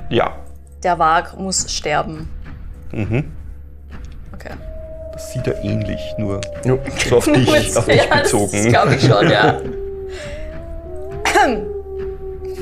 [0.09, 0.31] Ja,
[0.83, 2.29] Der Wag muss sterben.
[2.91, 3.31] mhm.
[4.33, 4.53] Okay.
[5.11, 6.77] das sieht er ähnlich, nur Ja.
[7.09, 8.69] so auf dich, auf dich ja, das bezogen.
[8.69, 9.59] glaube ich schon, ja.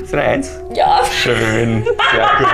[0.08, 0.58] Ist eine Eins?
[0.74, 1.00] ja.
[1.04, 1.84] Schön.
[1.84, 2.48] Sehr gut.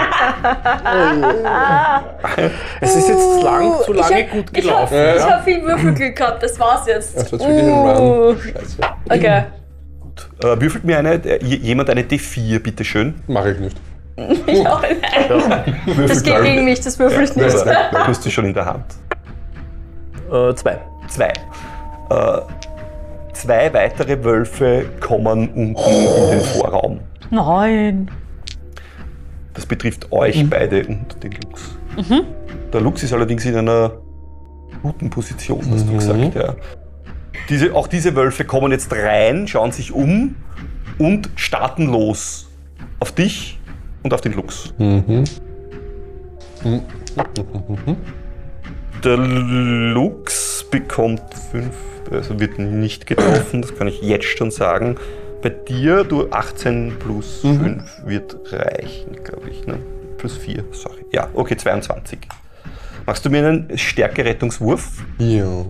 [2.80, 5.16] Es ist jetzt lang, zu Uh, Ich lange hab- gut Ich habe gelaufen.
[5.16, 7.16] ich hab viel Würfelglück gehabt, das war's jetzt.
[7.16, 8.40] Das war wirklich ein Uh, Run.
[8.40, 8.78] Scheiße.
[9.08, 9.44] Okay.
[10.42, 13.14] Äh, würfelt mir eine, äh, jemand eine D4, bitteschön.
[13.28, 13.76] Mach ich nicht.
[14.46, 15.76] Ich auch nein.
[16.08, 17.54] Das geht gegen mich, das würfel ich nicht.
[17.54, 18.84] Du hast sie schon in der Hand.
[20.32, 20.78] Äh, zwei.
[21.08, 21.28] Zwei.
[22.10, 22.40] Äh,
[23.32, 27.00] zwei weitere Wölfe kommen unten in den Vorraum.
[27.34, 28.10] Nein.
[29.54, 31.76] Das betrifft euch beide und den Lux.
[32.72, 33.92] Der Lux ist allerdings in einer
[34.82, 36.34] guten Position, hast du gesagt.
[36.34, 36.54] Ja.
[37.48, 40.34] Diese, auch diese Wölfe kommen jetzt rein, schauen sich um
[40.98, 42.48] und starten los.
[43.00, 43.58] Auf dich
[44.02, 44.74] und auf den Lux.
[44.78, 45.24] Mhm.
[49.04, 51.76] Der Lux bekommt fünf,
[52.10, 54.96] also wird nicht getroffen, das kann ich jetzt schon sagen.
[55.44, 59.66] Bei dir, du 18 plus 5 wird reichen, glaube ich.
[59.66, 59.78] Ne?
[60.16, 61.04] Plus 4, sorry.
[61.12, 62.18] Ja, okay, 22.
[63.04, 65.04] Machst du mir einen Stärkerettungswurf?
[65.18, 65.66] Ja.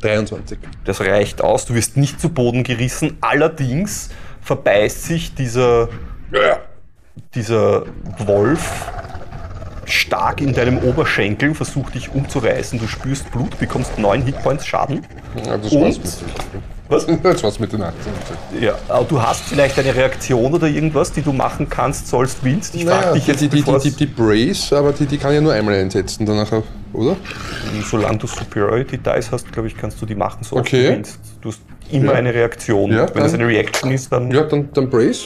[0.00, 0.58] 23.
[0.84, 3.18] Das reicht aus, du wirst nicht zu Boden gerissen.
[3.20, 5.90] Allerdings verbeißt sich dieser,
[7.36, 7.84] dieser
[8.18, 8.90] Wolf
[9.90, 12.78] stark in deinem Oberschenkel, versucht dich umzureißen.
[12.78, 15.04] Du spürst Blut, bekommst 9 Hitpoints Schaden.
[15.44, 15.82] Ja, das Und?
[15.82, 16.06] war's mit
[16.88, 17.06] Was?
[17.22, 17.96] Das war's mit den 18.
[18.60, 22.74] Ja, aber du hast vielleicht eine Reaktion oder irgendwas, die du machen kannst, sollst, willst.
[22.74, 25.40] Ich frage Naja, dich jetzt, die, die, die, die, Brace, aber die, die kann ja
[25.40, 26.52] nur einmal einsetzen, danach,
[26.92, 27.16] oder?
[27.90, 30.82] solange du Superiority Dice hast, glaube ich, kannst du die machen, so Okay.
[30.88, 31.18] du willst.
[31.40, 32.18] Du hast immer Ja.
[32.18, 32.92] eine Reaktion.
[32.92, 35.24] Ja, Wenn das dann- eine Reaction ist, dann Ja, dann, dann Brace.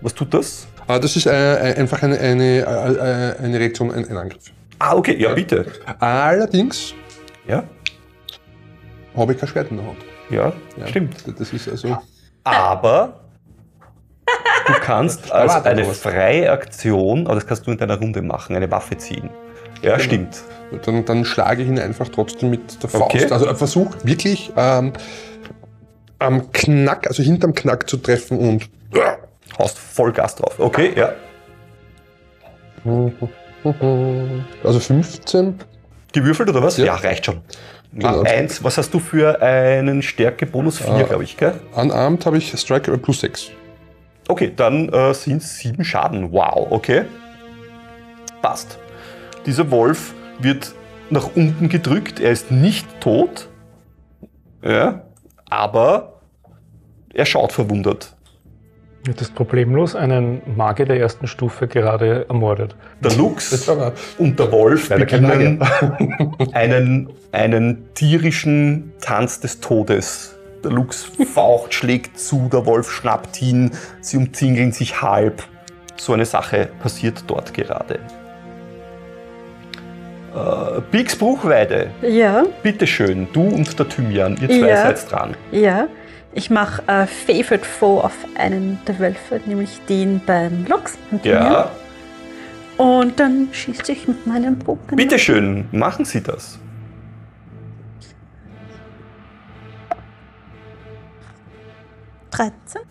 [0.00, 0.66] was tut das?
[0.88, 1.30] Ah, das ist äh,
[1.72, 4.44] äh, einfach eine, eine, äh, eine Reaktion, ein, ein Angriff.
[4.78, 5.66] Ah, okay, ja, bitte.
[6.00, 6.94] Allerdings
[7.46, 7.62] Ja,
[9.16, 9.98] habe ich kein Schwert in der Hand.
[10.30, 11.16] ja, Ja, stimmt.
[11.38, 11.98] Das ist also.
[12.44, 13.20] Aber
[14.66, 18.70] du kannst als eine freie Aktion, aber das kannst du in deiner Runde machen, eine
[18.70, 19.28] Waffe ziehen.
[19.82, 20.04] Ja, Genau.
[20.04, 20.42] stimmt.
[20.84, 23.14] Dann, dann schlage ich ihn einfach trotzdem mit der Faust.
[23.14, 23.26] Okay.
[23.30, 24.92] Also er versucht wirklich ähm,
[26.18, 28.68] am Knack, also hinterm Knack zu treffen und.
[29.58, 30.58] Haust voll Gas drauf.
[30.58, 31.12] Okay, ja.
[34.64, 35.58] Also 15.
[36.12, 36.76] Gewürfelt oder was?
[36.76, 36.84] Ja.
[36.86, 37.40] Ja, reicht schon.
[37.92, 38.22] Genau.
[38.22, 40.78] Eins, was hast du für einen Stärke-Bonus?
[40.78, 41.02] 4, Ah.
[41.02, 41.54] glaube ich, gell?
[41.74, 43.50] Unarmed habe ich Strike plus 6.
[44.28, 46.32] Okay, dann äh, sind es sieben Schaden.
[46.32, 47.04] Wow, okay.
[48.42, 48.78] Passt.
[49.46, 50.74] Dieser Wolf wird
[51.10, 52.20] nach unten gedrückt.
[52.20, 53.48] Er ist nicht tot.
[54.62, 55.02] Ja,
[55.48, 56.20] aber
[57.14, 58.14] er schaut verwundert.
[59.08, 62.76] Wird das problemlos einen Magier der ersten Stufe gerade ermordet.
[63.02, 63.66] Der Lux
[64.18, 65.62] und der Wolf Leider beginnen
[66.52, 70.36] einen, einen tierischen Tanz des Todes.
[70.62, 73.70] Der Lux faucht, schlägt zu, der Wolf schnappt ihn,
[74.02, 75.42] sie umzingeln sich halb.
[75.96, 78.00] so eine Sache passiert dort gerade.
[80.34, 84.76] Äh, Bix Bruchweide, Ja, bitteschön, du und der Thymian, ihr zwei Ja.
[84.82, 85.34] seid dran.
[85.50, 85.86] ja.
[86.38, 90.96] Ich mache äh, Favorite Foe auf einen der Wölfe, nämlich den beim Lux.
[91.10, 91.68] und Ja,
[92.78, 92.84] mir.
[92.84, 94.94] Und dann schieße ich mit meinem Bogen.
[94.94, 96.60] bitteschön, machen Sie das.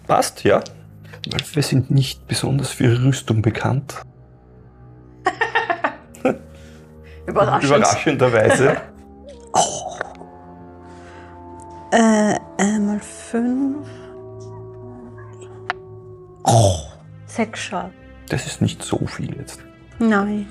[0.07, 0.61] Passt, ja.
[1.31, 4.01] Wölfe sind nicht besonders für ihre Rüstung bekannt.
[7.25, 7.63] Überraschend.
[7.63, 8.81] Überraschenderweise.
[11.91, 13.87] Äh, einmal fünf.
[16.43, 16.75] Oh.
[17.25, 17.93] Sechs Schaden.
[18.29, 19.59] Das ist nicht so viel jetzt.
[19.99, 20.47] Nein.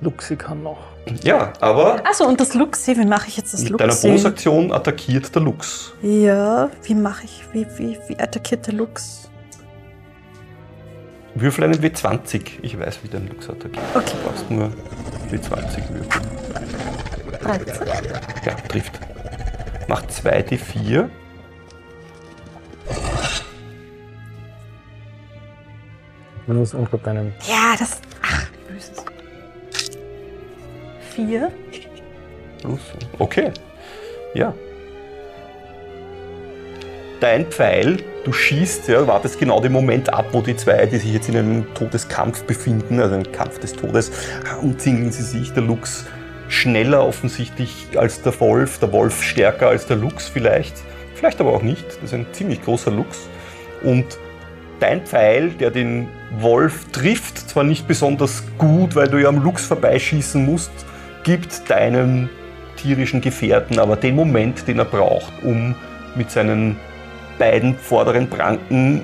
[0.00, 0.78] Luxi kann noch.
[1.22, 4.06] Ja, aber Achso, und das Luxi, wie mache ich jetzt das mit deiner Luxi?
[4.08, 5.92] Bonusaktion attackiert der Lux.
[6.02, 9.30] Ja, wie mache ich, wie, wie, wie attackiert der Lux?
[11.34, 12.42] Würfel einen W20.
[12.62, 13.84] Ich weiß, wie dein Lux attackiert.
[13.94, 14.12] Okay.
[14.22, 14.70] Du brauchst nur
[15.30, 16.26] W20 würfeln.
[17.42, 17.86] 13.
[18.44, 19.00] Ja, trifft.
[19.88, 21.08] Macht 2d4.
[26.46, 27.32] Minus unter deinem.
[27.48, 28.00] Ja, das.
[28.22, 29.04] Ach, böses.
[31.14, 31.50] Vier.
[32.60, 32.80] Plus.
[33.18, 33.50] Okay.
[34.34, 34.54] Ja.
[37.20, 41.12] Dein Pfeil, du schießt, ja, wartest genau den Moment ab, wo die zwei, die sich
[41.12, 44.12] jetzt in einem Todeskampf befinden, also einem Kampf des Todes,
[44.62, 45.52] umzingeln sie sich.
[45.52, 46.04] Der Lux
[46.48, 50.74] schneller offensichtlich als der Wolf, der Wolf stärker als der Lux vielleicht,
[51.14, 51.86] vielleicht aber auch nicht.
[51.86, 53.28] Das ist ein ziemlich großer Lux.
[53.82, 54.06] Und
[54.80, 56.08] dein Pfeil, der den
[56.38, 60.70] Wolf trifft, zwar nicht besonders gut, weil du ja am Lux vorbeischießen musst,
[61.24, 62.28] gibt deinem
[62.76, 65.74] tierischen Gefährten aber den Moment, den er braucht, um
[66.14, 66.76] mit seinen
[67.38, 69.02] beiden vorderen Pranken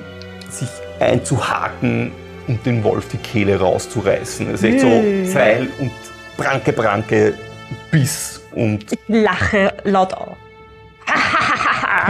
[0.49, 0.69] sich
[1.01, 2.13] einzuhaken
[2.47, 4.49] und den Wolf die Kehle rauszureißen.
[4.49, 4.89] Es ist echt so.
[5.27, 5.91] Pfeil und
[6.37, 7.35] Pranke, Pranke,
[7.91, 10.37] Biss und Ich lache laut auf.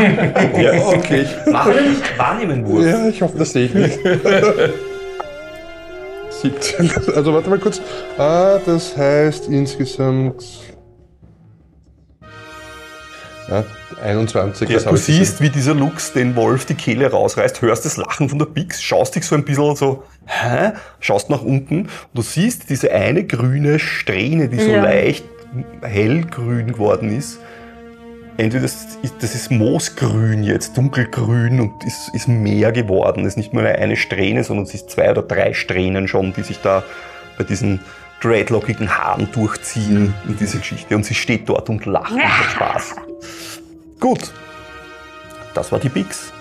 [0.59, 1.27] ja, Okay.
[1.51, 2.85] mach nicht wahrnehmen Wurf.
[2.87, 3.99] Ja, ich hoffe, das sehe ich nicht.
[6.31, 6.91] 17.
[7.15, 7.81] Also warte mal kurz.
[8.19, 10.45] Ah, das heißt insgesamt.
[13.49, 13.65] Ja,
[14.03, 14.69] 21.
[14.69, 18.39] Ja, du siehst, wie dieser Lux den Wolf die Kehle rausreißt, hörst das Lachen von
[18.39, 20.73] der Bix, schaust dich so ein bisschen so, hä?
[21.01, 24.83] Schaust nach unten und du siehst diese eine grüne Strähne, die so Ja.
[24.83, 25.25] leicht
[25.83, 27.39] hellgrün geworden ist.
[28.37, 33.23] Entweder das ist, das ist Moosgrün jetzt, dunkelgrün und ist, ist mehr geworden.
[33.23, 36.43] Das ist nicht nur eine Strähne, sondern es ist zwei oder drei Strähnen schon, die
[36.43, 36.83] sich da
[37.39, 37.79] bei diesen
[38.21, 40.97] dreadlockigen Haaren durchziehen in diese Geschichte.
[40.97, 42.95] Und sie steht dort und lacht und hat Spaß.
[44.01, 44.31] Gut.
[45.55, 46.33] Das war die Bix.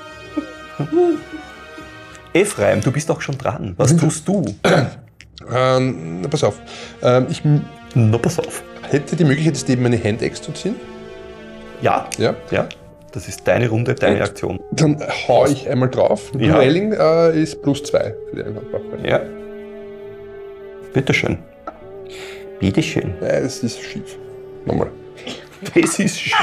[2.33, 3.73] Ephraim, du bist auch schon dran.
[3.77, 4.43] Was tust du?
[5.51, 6.57] Ähm, na, pass auf.
[7.01, 7.41] Ähm, ich
[7.95, 8.63] Na, pass auf.
[8.89, 10.75] hätte die Möglichkeit, jetzt eben meine Handex zu ziehen.
[11.81, 12.33] Ja, Ja.
[12.49, 12.69] ja.
[13.11, 14.21] Das ist deine Runde, deine Und?
[14.21, 14.59] Aktion.
[14.71, 16.31] Dann hau ich einmal drauf.
[16.39, 16.53] Ja.
[16.55, 18.85] Duelling äh, ist plus zwei für die Einhandwaffe.
[19.05, 19.19] Ja.
[20.93, 21.39] Bitteschön.
[22.61, 23.13] Bitteschön.
[23.19, 24.17] Ja, es ist schief.
[24.65, 24.91] Nochmal.
[25.81, 26.35] Das ist schief.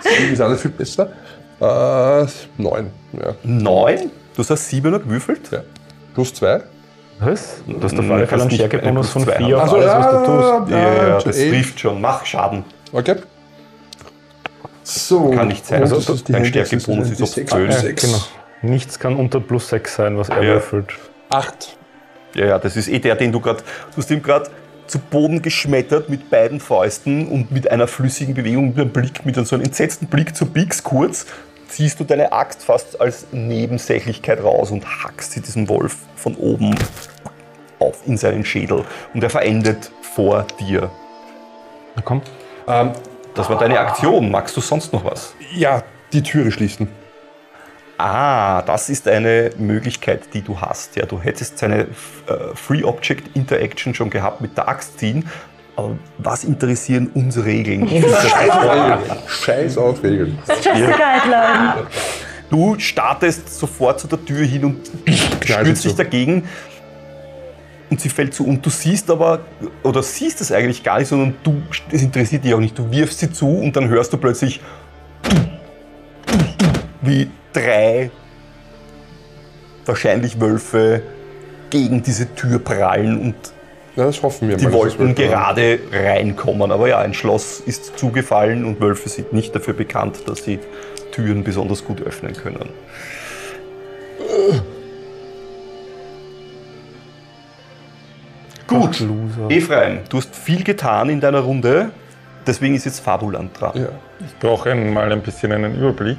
[0.00, 1.12] Sieben ist auch nicht viel besser.
[1.60, 2.26] Äh,
[2.56, 2.90] neun.
[3.12, 3.34] Ja.
[3.42, 4.10] Neun?
[4.34, 5.50] Du hast siebener gewürfelt?
[5.50, 5.60] ja.
[6.14, 6.62] Plus zwei.
[7.20, 7.62] Was?
[7.66, 9.68] Du hast auf Hm, alle Fälle kannst einen Stärkebonus von plus zwei 4 auf haben.
[9.68, 10.58] Ach so, alles, was du ja.
[10.60, 10.70] tust.
[10.70, 12.00] Ja, ja, das trifft schon.
[12.00, 12.64] Mach Schaden.
[12.92, 13.16] Okay.
[14.82, 15.30] So.
[15.30, 15.82] Kann nicht sein.
[15.82, 17.74] Also, dein Stärkebonus ist auf die zwölf.
[17.74, 18.02] sechs.
[18.02, 18.24] Ja, genau.
[18.62, 20.92] Nichts kann unter plus 6 sein, was er würfelt.
[21.28, 21.76] Acht.
[22.34, 23.62] Ja, ja, das ist eh der, den du gerade.
[23.90, 24.50] Du hast ihm gerade
[24.90, 29.36] zu Boden geschmettert mit beiden Fäusten und mit einer flüssigen Bewegung, mit einem Blick, mit
[29.36, 31.26] so einem entsetzten Blick zu Bix kurz,
[31.68, 36.74] ziehst du deine Axt fast als Nebensächlichkeit raus und hackst sie diesem Wolf von oben
[37.78, 38.84] auf in seinen Schädel.
[39.14, 40.90] Und er verendet vor dir.
[41.96, 42.22] Na komm.
[42.66, 42.92] Ähm,
[43.34, 44.30] Das war deine Aktion.
[44.30, 45.34] Magst du sonst noch was?
[45.54, 46.88] ja, die Türe schließen.
[48.02, 50.96] Ah, das ist eine Möglichkeit, die du hast.
[50.96, 51.86] Ja, du hättest seine äh,
[52.54, 55.28] Free Object Interaction schon gehabt mit der Axt ziehen.
[55.76, 57.86] Aber was interessieren uns Regeln?
[59.28, 60.38] Scheiß auf Regeln.
[60.46, 61.74] Guideline.
[62.48, 64.90] Du startest sofort zu der Tür hin und
[65.44, 66.48] stürzt dich dagegen.
[67.90, 68.46] Und sie fällt zu.
[68.46, 69.40] Und du siehst aber,
[69.82, 71.60] oder siehst es eigentlich gar nicht, sondern du,
[71.92, 72.78] es interessiert dich auch nicht.
[72.78, 74.62] Du wirfst sie zu und dann hörst du plötzlich,
[77.02, 78.10] wie drei,
[79.86, 81.02] wahrscheinlich Wölfe,
[81.70, 83.34] gegen diese Tür prallen und
[83.96, 86.70] ja, das hoffen wir die mal, wollten gerade reinkommen.
[86.70, 90.60] Aber ja, ein Schloss ist zugefallen und Wölfe sind nicht dafür bekannt, dass sie
[91.12, 92.70] Türen besonders gut öffnen können.
[98.66, 101.90] Gut, Ach, Ephraim, du hast viel getan in deiner Runde,
[102.46, 103.72] deswegen ist jetzt Fabuland dran.
[103.74, 103.88] Ja.
[104.20, 106.18] Ich brauche mal ein bisschen einen Überblick.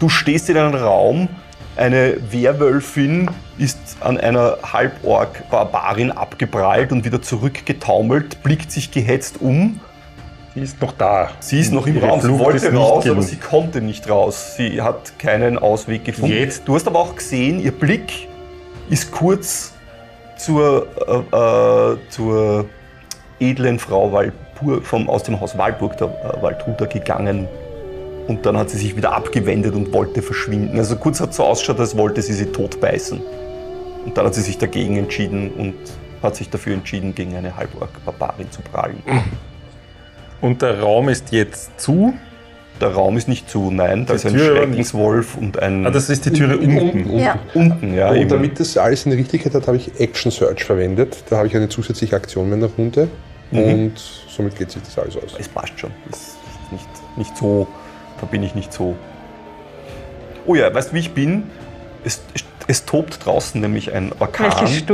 [0.00, 1.28] Du stehst in einem Raum,
[1.76, 9.78] eine Werwölfin ist an einer Halborg-Barbarin abgeprallt und wieder zurückgetaumelt, blickt sich gehetzt um.
[10.54, 11.30] Sie ist noch da.
[11.40, 13.82] Sie ist noch im Ihre Raum, sie Flucht wollte ist nicht raus, aber sie konnte
[13.82, 14.56] nicht raus.
[14.56, 16.34] Sie hat keinen Ausweg gefunden.
[16.34, 16.66] Jetzt?
[16.66, 18.26] Du hast aber auch gesehen, ihr Blick
[18.88, 19.74] ist kurz
[20.38, 22.64] zur, äh, äh, zur
[23.38, 27.46] edlen Frau Walpur, vom, aus dem Haus Walburg, der äh, Waldhuter, gegangen.
[28.30, 30.78] Und dann hat sie sich wieder abgewendet und wollte verschwinden.
[30.78, 33.20] Also kurz hat so ausgeschaut, als wollte sie sie tot beißen.
[34.04, 35.74] Und dann hat sie sich dagegen entschieden und
[36.22, 39.02] hat sich dafür entschieden, gegen eine Halborg-Barbarin zu prallen.
[40.40, 42.14] Und der Raum ist jetzt zu.
[42.80, 45.84] Der Raum ist nicht zu, nein, da Die ist ein Tür Schreckenswolf und ein.
[45.84, 47.18] Ah, das ist die Türe unten.
[47.18, 47.36] Ja.
[47.54, 48.10] unten, ja.
[48.10, 48.28] Und eben.
[48.28, 51.24] damit das alles eine Richtigkeit hat, habe ich Action Search verwendet.
[51.28, 53.08] Da habe ich eine zusätzliche Aktion in meiner Runde.
[53.50, 53.94] Und
[54.28, 55.34] somit geht sich das alles aus.
[55.36, 55.90] Es passt schon.
[56.08, 56.36] Das ist
[56.70, 57.66] nicht, nicht so.
[58.20, 58.96] Da bin ich nicht so.
[60.46, 61.50] Oh ja, weißt du, wie ich bin?
[62.04, 62.22] Es,
[62.66, 64.50] es tobt draußen nämlich ein Orkan,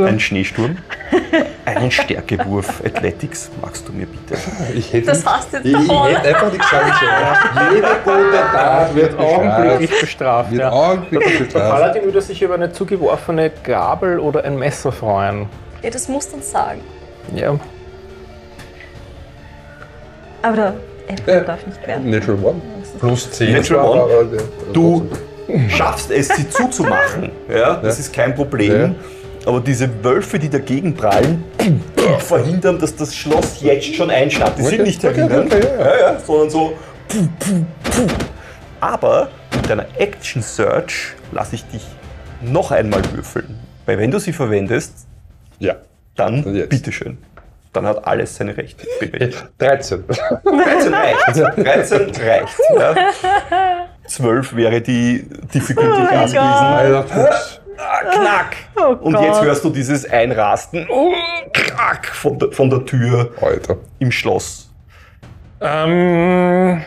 [0.07, 0.79] ein Schneesturm.
[1.65, 3.51] Einen Stärkewurf Athletics.
[3.61, 4.41] Magst du mir bitte?
[4.75, 6.07] Ich hätte, Das hast du jetzt ich, ich davon.
[6.09, 7.75] hätte einfach nichts sagen sollen.
[7.75, 10.01] Jede gute Tat wird Augenblicklich bestraft.
[10.01, 10.51] bestraft.
[10.53, 10.71] Wird Ja.
[10.71, 11.71] augenblicklich Der bestraft.
[11.73, 15.49] Paladin würde sich über eine zugeworfene Gabel oder ein Messer freuen.
[15.83, 16.81] Ja, das musst du uns sagen.
[17.35, 17.59] Ja,
[20.43, 20.75] Aber der
[21.09, 21.41] Apple Ja.
[21.41, 22.11] darf nicht werden.
[22.11, 22.61] Natural One.
[22.99, 23.53] Plus 10.
[23.53, 24.39] Natural One.
[24.73, 25.09] Du
[25.69, 27.31] schaffst es, sie zuzumachen.
[27.49, 28.97] Ja, das ist kein Problem.
[29.45, 31.45] Aber diese Wölfe, die dagegen prallen,
[32.19, 34.59] verhindern, dass das Schloss jetzt schon einschnappt.
[34.59, 36.73] Die sind Okay, nicht okay, verhindern, okay, ja, ja, ja, sondern so.
[38.81, 41.83] Aber mit deiner Action Search lasse ich dich
[42.43, 43.59] noch einmal würfeln.
[43.87, 45.07] Weil wenn du sie verwendest,
[45.61, 45.77] Ja.
[46.17, 47.19] dann bitteschön.
[47.77, 48.87] Dann hat alles seine Rechte.
[49.59, 50.05] 13.
[50.09, 51.59] 13 reicht.
[51.59, 52.59] 13 reicht.
[52.75, 52.95] Ja.
[54.07, 57.09] 12 wäre die Difficulty Gas gewesen.
[57.09, 57.61] Fuchs.
[57.77, 58.57] Ah, knack!
[58.77, 59.25] Oh Und Gott.
[59.27, 60.87] jetzt hörst du dieses Einrasten.
[60.89, 61.13] Oh,
[61.53, 62.07] knack!
[62.07, 63.77] Von der, von der Tür Alter.
[63.99, 64.71] im Schloss.
[65.61, 66.83] Ähm,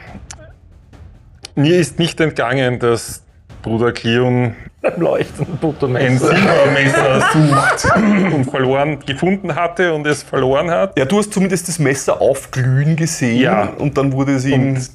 [1.54, 3.22] mir ist nicht entgangen, dass
[3.62, 6.28] Bruder Cleon ein leuchtenden ein Buttermesser.
[6.36, 7.96] Silbermesser sucht
[8.34, 10.98] und verloren gefunden hatte und es verloren hat.
[10.98, 13.64] Ja, du hast zumindest das Messer aufglühen gesehen Ja.
[13.78, 14.90] und dann wurde es ihm Und-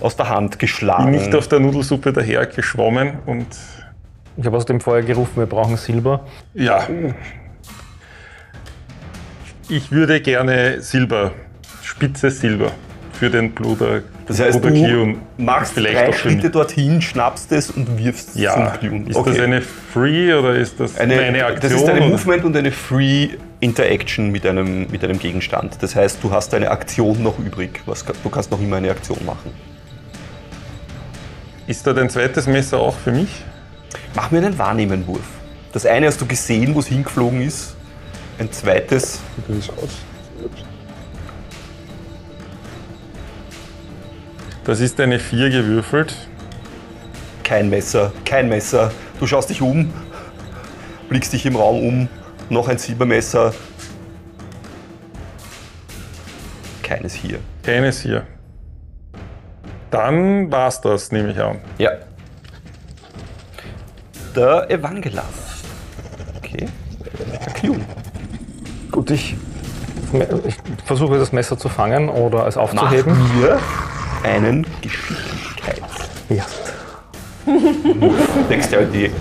[0.00, 1.10] aus der Hand geschlagen.
[1.10, 3.46] nicht auf der Nudelsuppe daher geschwommen und
[4.36, 6.20] Ich habe aus dem Feuer gerufen, wir brauchen Silber.
[6.54, 6.86] ja.
[9.68, 11.32] Ich würde gerne Silber,
[11.82, 12.70] spitze Silber
[13.16, 16.12] für den Bruder, das heißt, Bruder du machst Vielleicht drei.
[16.12, 19.06] Schritte dorthin, schnappst es und wirfst es Ja, zum Glühen.
[19.06, 21.70] ist das eine Free oder ist das Eine, eine, Aktion?
[21.72, 22.00] das ist eine?
[22.06, 25.78] Movement und eine Free Interaction mit einem, mit einem Gegenstand.
[25.80, 27.80] Das heißt, du hast eine Aktion noch übrig.
[27.86, 29.50] Was, du kannst noch immer eine Aktion machen.
[31.66, 33.44] Ist da dein zweites Messer auch für mich?
[34.14, 35.24] Mach mir einen Wahrnehmenwurf.
[35.72, 37.74] Das eine hast du gesehen, wo es hingeflogen ist.
[38.38, 39.20] Ein zweites.
[39.48, 39.98] Wie das aus?
[44.66, 46.12] Das ist eine 4 gewürfelt.
[47.44, 48.90] Kein Messer, kein Messer.
[49.20, 49.92] Du schaust dich um,
[51.08, 52.08] blickst dich im Raum um.
[52.50, 53.54] Noch ein Silbermesser.
[56.82, 57.38] Keines hier.
[57.62, 58.26] Keines hier.
[59.92, 61.60] Dann war's das, nehme ich an.
[61.78, 61.92] Ja.
[64.34, 65.62] Der Evangelas.
[66.38, 66.66] Okay.
[67.54, 67.76] Der.
[68.90, 69.36] Gut, ich,
[70.44, 73.16] ich versuche das Messer zu fangen oder es aufzuheben.
[73.38, 73.60] mir
[74.26, 75.82] einen Geschicklichkeit.
[76.28, 76.44] Ja.
[78.50, 79.10] Dexterity.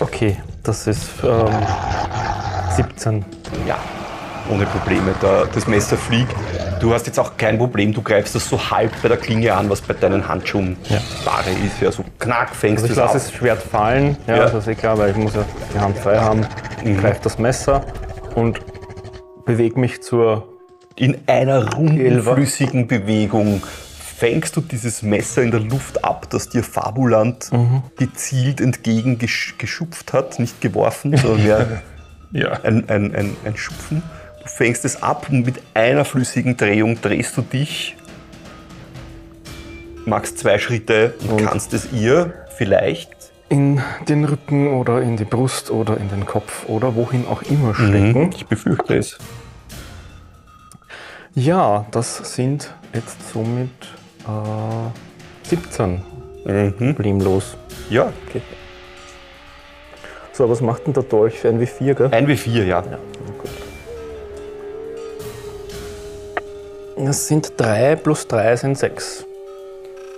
[0.00, 1.48] Okay, das ist ähm,
[2.76, 3.24] 17.
[3.66, 3.78] Ja,
[4.48, 5.12] ohne Probleme.
[5.20, 6.32] Da, das Messer fliegt.
[6.80, 9.68] Du hast jetzt auch kein Problem, du greifst das so halb bei der Klinge an,
[9.68, 10.98] was bei deinen Handschuhen Ja.
[11.24, 11.80] Ware ist.
[11.80, 13.24] Ja, so knack fängst Also ich du es lasse ab.
[13.24, 14.42] das Schwert fallen, ja, Ja.
[14.44, 16.46] das ist eh klar, weil ich muss ja die Hand frei haben,
[16.84, 17.00] Mhm.
[17.00, 17.80] greife das Messer
[18.36, 18.60] und
[19.46, 20.46] bewege mich zur
[20.98, 23.62] In einer runden, flüssigen Bewegung
[24.16, 27.82] fängst du dieses Messer in der Luft ab, das dir Fabuland Mhm.
[27.96, 30.40] gezielt entgegengeschupft hat.
[30.40, 31.82] Nicht geworfen, sondern mehr
[32.32, 32.52] Ja.
[32.64, 34.02] ein, ein, ein, ein Schupfen.
[34.42, 37.96] Du fängst es ab und mit einer flüssigen Drehung drehst du dich,
[40.04, 43.10] machst zwei Schritte und, Und- kannst es ihr vielleicht
[43.48, 47.74] in den Rücken oder in die Brust oder in den Kopf oder wohin auch immer
[47.74, 48.30] stecken.
[48.36, 49.16] Ich befürchte es.
[51.38, 53.70] Ja, das sind jetzt somit
[54.26, 56.02] äh, 17
[56.44, 56.94] Mhm.
[56.94, 57.56] problemlos.
[57.90, 58.42] Ja, Okay.
[60.32, 62.08] So, was macht denn der Dolch für ein W4, gell?
[62.12, 62.82] Ein W4, ja.
[66.96, 69.24] Das sind 3 plus 3 sind 6.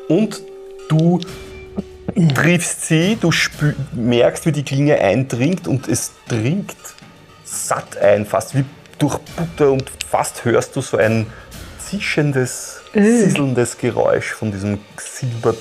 [0.09, 0.43] Und
[0.89, 1.21] du
[2.35, 3.31] triffst sie, du
[3.93, 6.75] merkst, wie die Klinge eindringt und es dringt
[7.45, 8.64] satt ein, fast wie
[9.01, 11.27] durch Butter und fast hörst du so ein
[11.79, 15.55] zischendes, sisselndes Geräusch von diesem Silber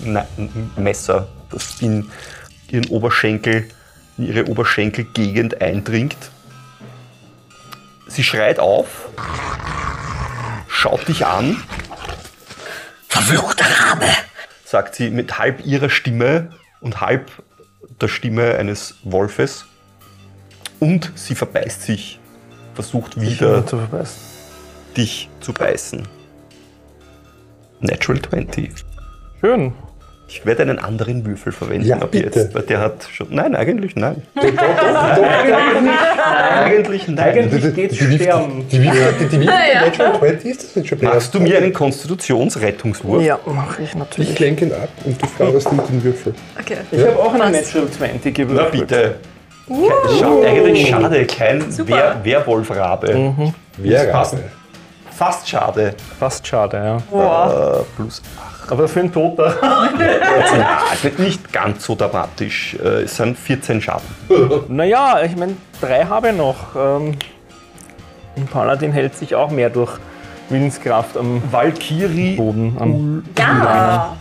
[0.00, 0.26] Na-
[0.76, 2.10] Messer, das in
[2.70, 3.68] ihren Oberschenkel,
[4.18, 6.16] in ihre Oberschenkelgegend eindringt.
[8.06, 9.08] Sie schreit auf,
[10.68, 11.62] schaut dich an
[13.08, 14.06] Verfluchter Rabe!
[14.64, 16.50] sagt sie mit halb ihrer Stimme
[16.80, 17.30] und halb
[18.00, 19.66] der Stimme eines Wolfes.
[20.82, 22.18] Und sie verbeißt sich,
[22.74, 24.20] versucht wieder zu verbeißen.
[24.96, 26.08] dich zu beißen.
[27.78, 28.72] Natural 20.
[29.40, 29.72] Schön.
[30.26, 32.40] Ich werde einen anderen Würfel verwenden Ja, ab bitte.
[32.40, 33.28] jetzt, weil der hat schon.
[33.30, 34.22] Nein, eigentlich nein.
[34.34, 34.56] Eigentlich
[37.06, 37.18] nein.
[37.18, 38.66] Eigentlich geht's sterben.
[38.68, 40.98] Die wievielte Natural 20 ist das denn schon?
[41.02, 43.22] Machst du mir einen Konstitutionsrettungswurf?
[43.22, 44.36] Ja, mache ich Ich natürlich.
[44.40, 46.34] lenke ihn ab und du feuerst mit den Würfel.
[46.58, 46.78] Okay.
[46.90, 48.90] Ich habe auch einen Natural 20 Na gewürfelt.
[49.72, 50.18] Bitte.
[50.18, 52.16] Schade, eigentlich schade, kein Super.
[52.22, 53.34] Wer Werwolfrabe.
[53.78, 54.34] Wer passt.
[54.34, 54.44] Rabe?
[55.10, 55.94] Fast schade.
[56.18, 57.76] Fast schade, ja.
[57.78, 58.22] Äh, plus
[58.68, 59.54] Aber für einen Toter.
[59.62, 62.74] Ja, es wird nicht ganz so dramatisch.
[62.82, 64.06] Äh, Es sind 14 Schaden.
[64.68, 66.56] naja, ich meine, drei habe ich noch.
[66.76, 67.16] Ähm,
[68.36, 69.92] ein Paladin hält sich auch mehr durch
[70.48, 72.76] Willenskraft am Valkyrie, Boden.
[72.80, 74.16] Am Ja.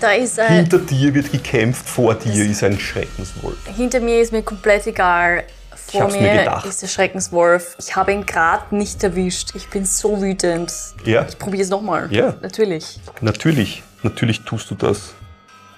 [0.00, 3.58] Hinter dir wird gekämpft, vor dir ist ein Schreckenswolf.
[3.76, 5.44] Hinter mir ist mir komplett egal.
[5.74, 7.76] Vor mir mir ist der Schreckenswolf.
[7.78, 9.54] Ich habe ihn gerade nicht erwischt.
[9.54, 10.72] Ich bin so wütend.
[11.04, 12.12] Ja, Probier es nochmal.
[12.12, 12.34] Ja.
[12.40, 13.00] Natürlich.
[13.20, 13.82] natürlich.
[14.02, 15.14] Natürlich tust du das.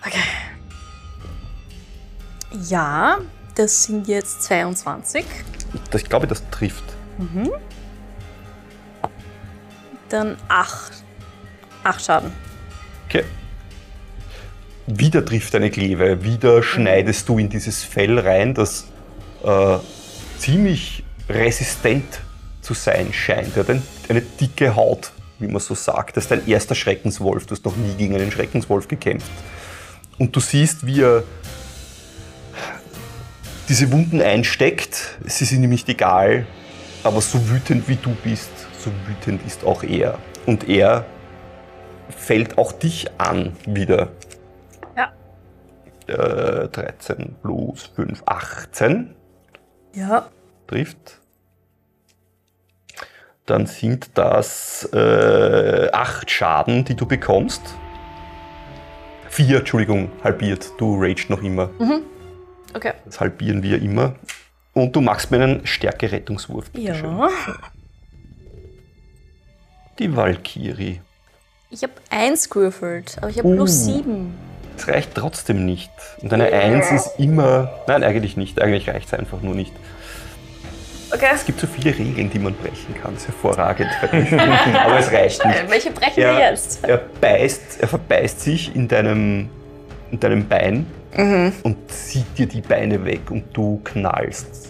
[0.06, 0.18] Okay.
[2.68, 3.18] Ja,
[3.54, 5.24] das sind jetzt 22.
[5.90, 6.84] das ich glaube, das trifft.
[10.08, 10.92] Dann 8.
[11.84, 12.32] 8 Schaden.
[13.08, 13.24] Okay.
[14.95, 18.88] Wieder trifft eine Kleve, wieder schneidest du in dieses Fell rein, das
[19.43, 19.78] äh,
[20.38, 22.20] ziemlich resistent
[22.61, 23.57] zu sein scheint.
[23.57, 26.16] Er hat ein, eine dicke Haut, wie man so sagt.
[26.16, 27.47] Das ist dein erster Schreckenswolf.
[27.47, 29.30] Du hast noch nie gegen einen Schreckenswolf gekämpft.
[30.18, 31.24] Und du siehst, wie er
[33.70, 35.16] diese Wunden einsteckt.
[35.24, 36.47] Sie sind ihm nicht egal,
[37.03, 40.18] aber so wütend wie du bist, so wütend ist auch er.
[40.45, 41.07] Und er
[42.14, 44.11] fällt auch dich an wieder.
[46.09, 46.62] Ja.
[46.64, 49.14] Äh, 13 plus 5, 18
[49.94, 50.28] Ja.
[50.66, 51.20] trifft.
[53.46, 57.61] Dann sind das äh, 8 Schaden, die du bekommst.
[59.30, 60.72] 4, Entschuldigung, halbiert.
[60.78, 61.70] Du raged noch immer.
[62.74, 62.92] Okay.
[63.05, 64.14] Das halbieren wir immer.
[64.74, 66.70] Und du machst mir einen Stärke-Rettungswurf.
[66.70, 67.18] bitte schön.
[67.18, 67.28] Ja.
[69.98, 71.00] Die Valkyrie.
[71.70, 74.34] Ich habe 1 gewürfelt, aber ich habe plus 7.
[74.84, 75.92] Das reicht trotzdem nicht.
[76.22, 77.72] Und eine 1 ist immer.
[77.86, 78.60] Nein, eigentlich nicht.
[78.60, 79.72] Eigentlich reicht es einfach nur nicht.
[81.12, 81.26] Okay.
[81.32, 83.14] Es gibt so viele Regeln, die man brechen kann.
[83.14, 83.88] Das ist hervorragend.
[84.84, 85.70] Aber es reicht nicht.
[85.70, 86.82] Welche brechen wir Er, jetzt?
[86.84, 89.50] er, beißt, er verbeißt sich in deinem,
[90.10, 90.86] in deinem Bein
[91.62, 94.68] und zieht dir die Beine weg und du knallst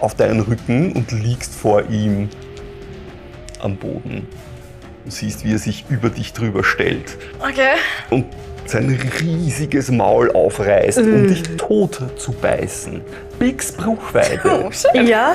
[0.00, 2.28] auf deinen Rücken und liegst vor ihm
[3.62, 4.26] am Boden.
[5.04, 7.76] Du siehst, wie er sich über dich drüber stellt Okay.
[8.10, 8.26] und
[8.70, 13.00] sein riesiges Maul aufreißt, um dich tot zu beißen.
[13.38, 14.70] Bix Bruchweide.
[14.94, 15.34] Ja,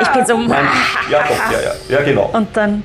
[0.00, 0.36] ich bin so.
[0.38, 0.66] Nein,
[1.10, 2.30] ja, doch, ja, ja, ja, genau.
[2.32, 2.84] Und dann,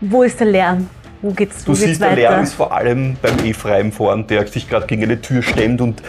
[0.00, 0.88] wo ist der Lärm?
[1.20, 2.20] Wo geht's, wo Du geht's siehst, der weiter?
[2.20, 6.02] Lärm ist vor allem beim Ephraim vorn, der sich gerade gegen eine Tür stemmt und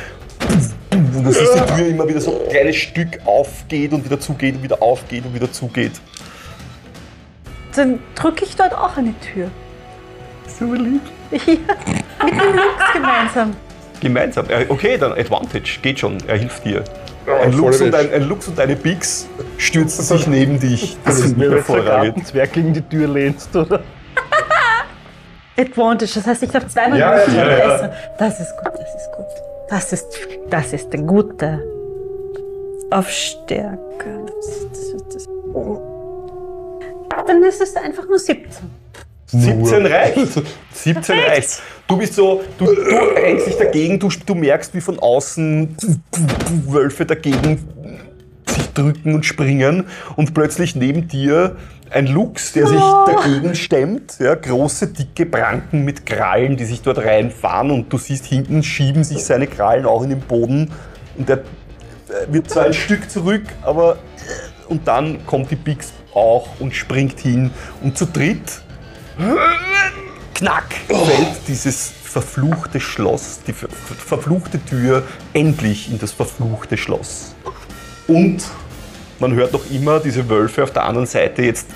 [0.91, 4.55] und du siehst die Tür immer wieder so ein kleines Stück aufgeht und wieder zugeht
[4.55, 5.93] und wieder aufgeht und wieder zugeht.
[7.75, 9.49] Dann drücke ich dort auch eine Tür.
[10.47, 11.01] So lieb.
[11.33, 13.55] Ja, mit dem Lux gemeinsam.
[13.99, 14.45] Gemeinsam.
[14.69, 16.83] Okay, dann Advantage, geht schon, er hilft dir.
[17.25, 19.27] Ja, Ein Lux, ein, ein Lux und eine Bix
[19.57, 20.97] stürzen sich neben dich.
[21.05, 22.05] Das ist Wenn du jetzt der hervorragend.
[22.15, 23.79] Gartenzwerg gegen die Tür lehnst, oder?
[25.57, 27.65] Advantage, das heißt, ich darf zweimal Ja, ja, ja.
[27.65, 29.25] Also, Das ist gut, das ist gut.
[29.69, 30.07] Das ist,
[30.49, 31.59] das ist der Gute.
[32.91, 34.25] Auf Stärke.
[34.25, 35.27] Das, das, das.
[35.53, 35.79] Oh.
[37.25, 38.69] Dann ist es einfach nur 17.
[39.41, 40.41] 17 reicht.
[40.73, 41.61] 17 reicht.
[41.87, 42.71] Du bist so, du, du
[43.15, 45.75] rennst dich dagegen, du, du merkst, wie von außen
[46.67, 47.59] Wölfe dagegen
[48.47, 51.57] sich drücken und springen und plötzlich neben dir
[51.89, 56.99] ein Luchs, der sich dagegen stemmt, ja, große, dicke Pranken mit Krallen, die sich dort
[56.99, 60.71] reinfahren und du siehst hinten schieben sich seine Krallen auch in den Boden
[61.17, 61.41] und der äh,
[62.29, 67.19] wird zwar ein Stück zurück, aber äh, und dann kommt die Bix auch und springt
[67.19, 67.51] hin
[67.83, 68.62] und zu dritt
[70.33, 75.03] knack fällt dieses verfluchte Schloss, die ver ver verfluchte Tür
[75.33, 77.35] endlich in das verfluchte Schloss.
[78.07, 78.43] Und
[79.19, 81.67] man hört noch immer diese Wölfe auf der anderen Seite jetzt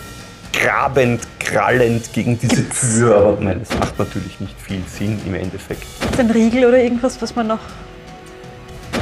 [0.54, 3.16] grabend, krallend gegen diese Tür.
[3.16, 5.84] Aber nein, das macht natürlich nicht viel Sinn im Endeffekt.
[6.12, 7.60] Ist ein Riegel oder irgendwas, was man noch,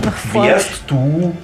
[0.03, 0.45] noch vor...
[0.45, 1.35] Wärst du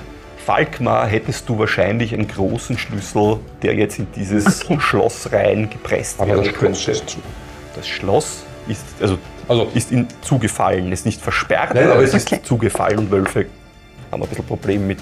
[0.46, 6.30] Falkmar, hättest du wahrscheinlich einen großen Schlüssel, der jetzt in dieses Schloss rein gepresst Aber
[6.30, 7.18] werden das Schloss ist zu.
[7.76, 9.18] Das Schloss ist, also,
[9.48, 10.92] Also- ist ihm zugefallen.
[10.92, 12.36] Ist nicht versperrt, Nein, aber es okay.
[12.36, 13.46] ist zugefallen und Wölfe
[14.12, 15.00] haben ein bisschen Problem mit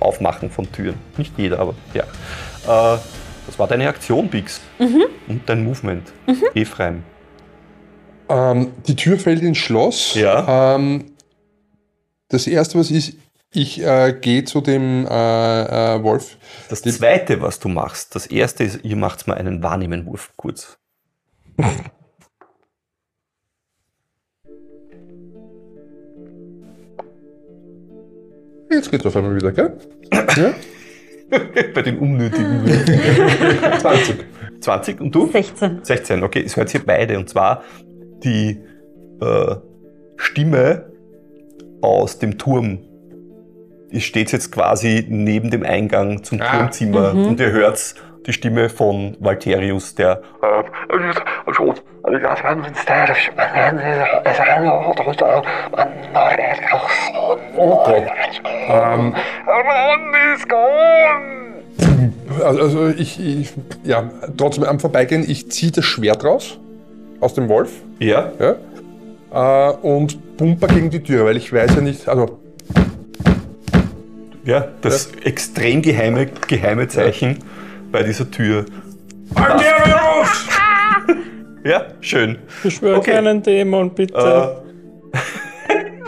[0.00, 0.96] Aufmachen von Türen.
[1.16, 2.02] Nicht jeder, aber ja.
[2.04, 2.98] Äh,
[3.46, 4.60] das war deine Aktion, Bix.
[4.78, 5.04] Mhm.
[5.28, 6.12] Und dein Movement.
[6.54, 7.02] Ephraim.
[8.28, 10.14] Ähm, die Tür fällt ins Schloss.
[10.14, 10.74] Ja.
[10.76, 11.12] Ähm,
[12.28, 13.14] das erste, was ist,
[13.52, 16.36] ich äh, gehe zu dem äh, äh, Wolf.
[16.68, 20.78] Das Die- zweite, was du machst, das erste ist, ihr macht mal einen Wahrnehmenwurf kurz.
[28.70, 29.76] Jetzt geht's auf einmal wieder, gell?
[30.36, 30.54] Ja?
[31.74, 33.80] Bei den unnötigen Würfen.
[33.80, 34.16] 20.
[34.60, 35.30] 20 und du?
[35.30, 35.80] 16.
[35.82, 37.18] 16, okay, es hört ihr beide.
[37.18, 37.62] Und zwar
[38.22, 38.60] die
[39.20, 39.56] äh,
[40.16, 40.92] Stimme
[41.80, 42.80] aus dem Turm.
[43.98, 46.50] Steht jetzt quasi neben dem Eingang zum Ah.
[46.50, 47.94] Turmzimmer und ihr hört
[48.26, 50.22] die Stimme von Valterius, der
[58.68, 59.14] Ähm,
[62.44, 63.52] also also ich, ich,
[63.84, 66.58] ja, trotzdem am Vorbeigehen, ich ziehe das Schwert raus
[67.20, 67.70] aus dem Wolf.
[67.98, 72.38] Ja, ja, äh, und pumper gegen die Tür, weil ich weiß ja nicht, also
[74.44, 77.38] ja, das extrem geheime, geheime Zeichen
[77.90, 78.64] bei dieser Tür.
[81.64, 82.38] Ja, schön.
[82.62, 83.12] Beschwör Okay.
[83.12, 84.14] keinen Dämon, bitte.
[84.14, 84.62] Äh,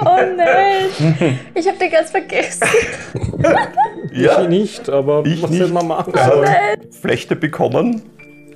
[0.01, 1.39] Oh nein!
[1.55, 2.67] Ich hab den ganz vergessen.
[4.13, 5.61] ja, Ich nicht, aber Ich was nicht.
[5.63, 6.13] soll man machen?
[6.15, 8.03] äh, Flechte bekommen,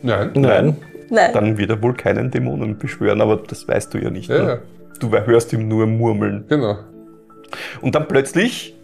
[0.03, 0.31] nein.
[0.35, 0.77] Nein.
[1.11, 1.31] Nein.
[1.33, 4.29] dann wird er wohl keinen Dämonen beschwören, aber das weißt du ja nicht.
[4.29, 4.49] Ja, ne?
[4.49, 4.59] ja,
[4.99, 6.45] Du hörst ihm nur murmeln.
[6.49, 6.79] genau.
[7.81, 8.75] Und dann plötzlich,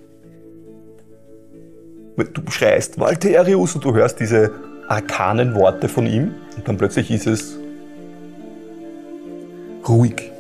[2.17, 4.51] du schreist Valterius und du hörst diese
[4.89, 7.59] arkanen Worte von ihm und dann plötzlich ist es
[9.89, 10.31] ruhig.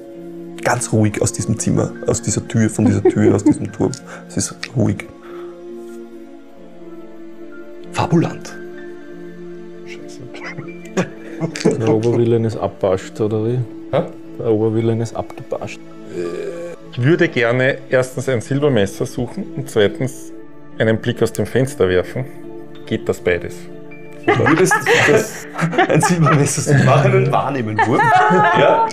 [0.63, 3.93] Ganz ruhig aus diesem Zimmer, aus dieser Tür, von dieser Tür, aus diesem Turm.
[4.29, 5.05] Es ist ruhig.
[7.93, 8.55] Fabulant.
[11.65, 13.59] Der Oberwillen ist abpascht, oder wie?
[13.93, 14.05] Hä?
[14.39, 15.81] Der Oberwillen ist abgepascht.
[16.93, 20.33] Ich würde gerne erstens ein Silbermesser suchen und zweitens
[20.79, 22.25] einen Blick aus dem Fenster werfen.
[22.87, 23.55] Geht das beides?
[24.27, 24.75] Du würdest
[25.07, 25.47] das,
[25.89, 28.01] ein Silbermesser suchen, mach einen Wahrnehmenwurf.
[28.59, 28.89] Ja?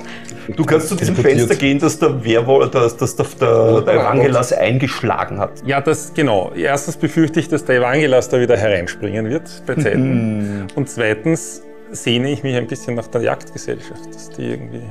[0.56, 1.16] Du kannst zu diesem.
[1.16, 5.62] Fenster gehen, das der Werwolf, das, das der, der, der Evangelas eingeschlagen hat.
[5.66, 6.52] Ja, das genau.
[6.56, 10.68] Erstens befürchte ich, dass der Evangelas da wieder hereinspringen wird bei Zeiten.
[10.76, 11.62] Und zweitens
[11.92, 14.84] sehne ich mich ein bisschen nach der Jagdgesellschaft, dass die irgendwie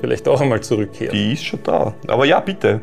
[0.00, 1.12] vielleicht auch einmal zurückkehren.
[1.12, 1.94] Die ist schon da.
[2.08, 2.80] Aber ja, bitte.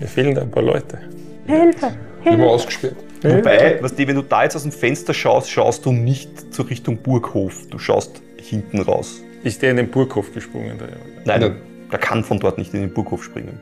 [0.00, 0.98] Mir fehlen da ein paar Leute.
[1.46, 1.92] Hilfe!
[2.24, 2.50] Immer Hilfe!
[2.50, 2.96] ausgesperrt.
[3.22, 6.68] Wobei, was die, wenn du da jetzt aus dem Fenster schaust, schaust du nicht zur
[6.68, 7.54] Richtung Burghof.
[7.70, 9.20] Du schaust hinten raus.
[9.44, 10.78] Ist der in den Burghof gesprungen?
[10.78, 10.88] Der?
[11.24, 11.56] Nein, Nein.
[11.90, 13.60] der kann von dort nicht in den Burghof springen.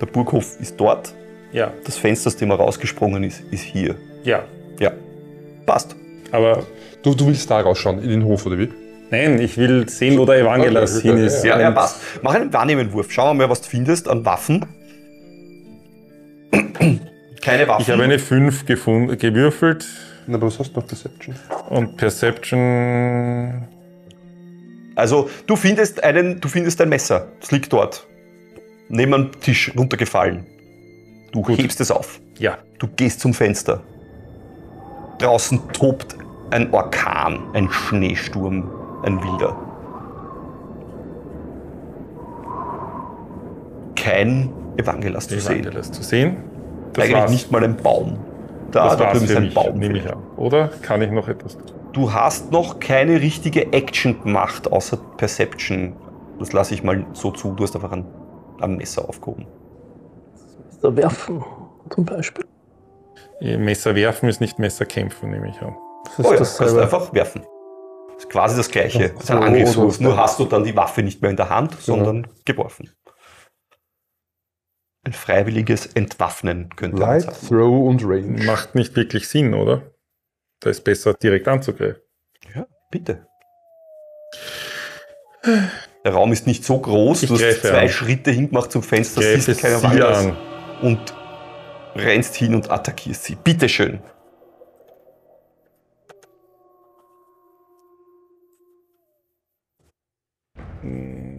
[0.00, 1.14] Der Burghof ist dort.
[1.52, 3.94] Ja, Das Fenster, aus dem er rausgesprungen ist, ist hier.
[4.24, 4.44] ja.
[4.78, 4.90] Ja.
[5.64, 5.96] Passt.
[6.32, 6.62] Aber
[7.02, 8.68] Du, du willst da rausschauen, in den Hof, oder wie?
[9.10, 11.44] nein, ich will sehen, wo der Evangelas Okay, hin ist.
[11.44, 12.00] Ja, ja, passt.
[12.22, 13.10] Mach einen Wahrnehmenwurf.
[13.10, 14.64] Schau mal, was du findest an Waffen.
[17.46, 17.82] Keine Waffen.
[17.82, 19.86] Ich habe eine 5 gefunden, gewürfelt
[20.26, 21.36] Na, aber was hast du noch Perception?
[21.70, 23.68] und Perception.
[24.96, 27.28] Also, du findest, einen, du findest ein Messer.
[27.40, 28.04] Es liegt dort.
[28.88, 30.44] Neben am Tisch runtergefallen.
[31.32, 32.20] Du hebst es auf.
[32.38, 33.82] Ja, Du gehst zum Fenster.
[35.18, 36.16] Draußen tobt
[36.50, 38.70] ein Orkan, ein Schneesturm,
[39.04, 39.56] ein wilder.
[43.94, 45.60] Kein Evangelas zu sehen.
[45.60, 46.55] Evangelas zu sehen.
[46.98, 48.18] Eigentlich nicht mal ein Baum.
[48.70, 49.78] Da, das war's ist ein mich, Baum.
[49.78, 50.22] nehme ich an.
[50.36, 51.66] Oder kann ich noch etwas tun?
[51.92, 55.94] Du hast noch keine richtige Action gemacht, außer Perception.
[56.38, 57.52] Das lasse ich mal so zu.
[57.52, 58.04] Du hast einfach ein,
[58.60, 59.46] ein Messer aufgehoben.
[60.82, 61.42] Da werfen,
[61.90, 62.44] zum Beispiel.
[63.40, 65.74] Messer werfen ist nicht Messer kämpfen, nehme ich an.
[66.04, 66.72] Das ist Oh ja, dasselbe.
[66.72, 67.42] kannst du einfach werfen.
[68.14, 69.10] Das ist quasi das Gleiche.
[69.10, 70.00] Das ist ein Angriffswurf.
[70.00, 72.90] Nur hast du dann die Waffe nicht mehr in der Hand, sondern geworfen.
[75.06, 77.46] Ein freiwilliges Entwaffnen könnte man Light, sagen.
[77.46, 78.42] Throw und Range.
[78.42, 79.82] Macht nicht wirklich Sinn, oder?
[80.58, 82.02] Da ist besser, direkt anzugreifen.
[82.52, 83.24] Ja, bitte.
[85.44, 87.88] Der Raum ist nicht so groß, Ich du hast zwei an.
[87.88, 90.36] Schritte hingemacht zum Fenster, Greife siehst keine sie Wanders an.
[90.82, 91.14] und
[91.94, 93.36] rennst hin und attackierst sie.
[93.36, 94.00] Bitteschön.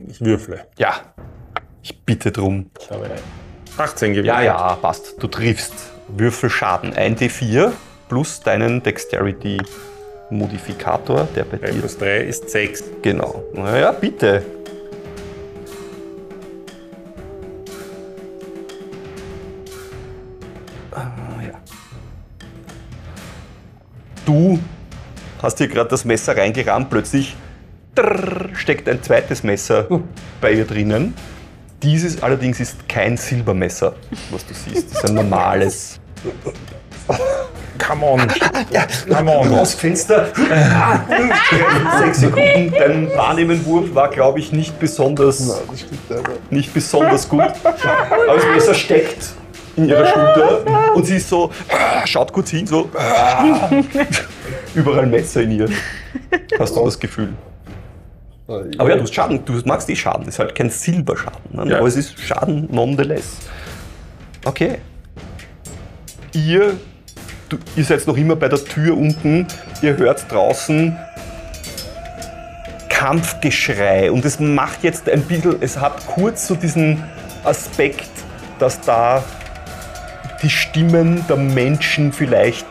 [0.08, 0.68] Ich würfle.
[0.78, 1.14] Ja,
[1.82, 2.72] ich bitte drum.
[2.80, 3.10] Ich habe
[3.80, 4.44] 18 gewürfelt.
[4.44, 5.16] Ja, ja, passt.
[5.22, 5.74] Du triffst.
[6.10, 7.74] Würfelschaden 1d4
[8.08, 12.82] plus deinen Dexterity-Modifikator, der bei 3 dir plus 3 ist 6.
[13.02, 13.44] Genau.
[13.54, 14.46] Naja, bitte.
[20.92, 21.12] Ah,
[21.46, 21.60] ja.
[24.26, 24.58] Du
[25.42, 27.36] hast hier gerade das Messer reingerammt, plötzlich
[27.96, 29.90] trrr, steckt ein zweites Messer
[30.40, 31.14] bei ihr drinnen.
[31.84, 33.94] Dieses allerdings ist kein Silbermesser,
[34.32, 34.92] was du siehst.
[34.92, 36.00] Das ist ein normales.
[37.78, 38.28] Come on.
[39.10, 39.54] Come on.
[39.54, 40.30] Raus, Fenster.
[40.52, 41.00] Ah,
[42.00, 42.72] Sechs Sekunden.
[42.78, 45.62] Dein Wahrnehmenwurf war, glaube ich, nicht besonders,
[46.50, 47.42] nicht besonders gut.
[47.44, 49.30] Aber das Messer steckt
[49.76, 52.90] in ihrer Schulter und sie ist so, ah, schaut kurz hin, so.
[52.98, 53.70] ah.
[54.74, 55.70] Überall Messer in ihr.
[56.60, 57.34] Hast du das Gefühl?
[58.48, 60.28] Aber ja, du hast Schaden, du magst eh Schaden.
[60.28, 61.70] Ist halt kein Silberschaden, ne?
[61.70, 61.80] Ja.
[61.80, 63.40] aber es ist Schaden nonetheless.
[64.46, 64.78] Okay.
[66.34, 66.78] Ihr,
[67.50, 69.48] du, ihr seid noch immer bei der Tür unten.
[69.82, 70.98] Ihr hört draußen
[72.90, 77.04] Kampfgeschrei und es macht jetzt ein bisschen, es hat kurz so diesen
[77.44, 78.10] Aspekt,
[78.60, 79.24] dass da
[80.42, 82.66] die Stimmen der Menschen vielleicht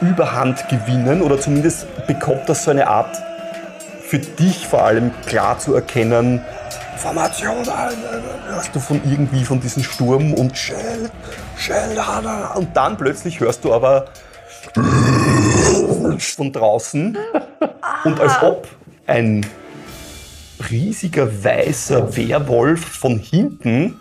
[0.00, 3.16] Überhand gewinnen oder zumindest bekommt das so eine Art
[4.08, 6.40] für dich vor allem klar zu erkennen,
[6.96, 7.64] Formation,
[8.48, 11.10] hörst du von irgendwie von diesem Sturm und Shell,
[11.58, 11.96] Shell,
[12.54, 14.06] und dann plötzlich hörst du aber
[16.18, 17.18] von draußen
[18.04, 18.66] und als ob
[19.06, 19.46] ein
[20.70, 23.96] riesiger weißer Werwolf von hinten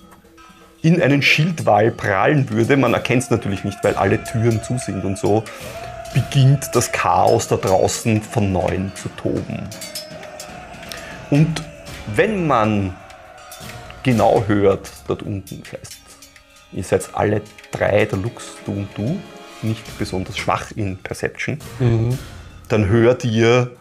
[0.82, 2.78] in einen Schildwall prallen würde.
[2.78, 5.43] Man erkennt es natürlich nicht, weil alle Türen zu sind und so
[6.14, 9.70] beginnt das Chaos da draußen von neuem zu toben.
[11.30, 11.63] Und
[12.15, 12.95] wenn man
[14.03, 15.97] genau hört, dort unten, das heißt,
[16.73, 19.19] ihr seid alle drei, der Lux, du und du,
[19.61, 21.59] nicht besonders schwach in Perception,
[22.69, 23.71] dann hört ihr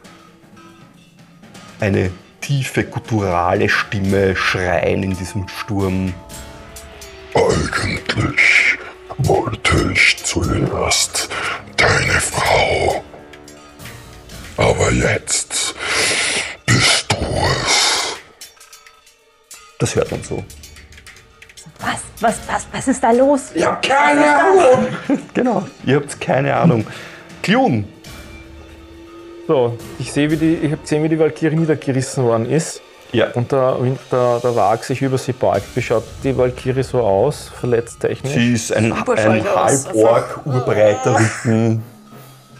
[1.80, 6.14] eine tiefe, gutturale Stimme schreien in diesem Sturm.
[7.34, 8.78] Eigentlich
[9.18, 11.28] wollte ich zuerst
[11.76, 13.04] deine Frau.
[14.56, 15.74] Aber jetzt.
[19.78, 20.42] Das hört man so.
[21.78, 23.50] Was, was, was, was ist da los?
[23.54, 24.86] Ja, keine Ahnung.
[25.34, 26.86] genau, ihr habt keine Ahnung.
[27.42, 27.84] Klun,
[29.46, 32.80] So, ich sehe, wie die, ich habe gesehen, wie die Valkyrie niedergerissen worden ist.
[33.12, 33.76] ja, Und der,
[34.10, 35.66] der, der Wag sich über sie beugt.
[35.74, 38.32] Wie schaut die Valkyrie so aus, verletzt technisch?
[38.32, 39.44] sie ist ein, ein.
[39.44, 41.82] Halborg, urbreiter Rücken.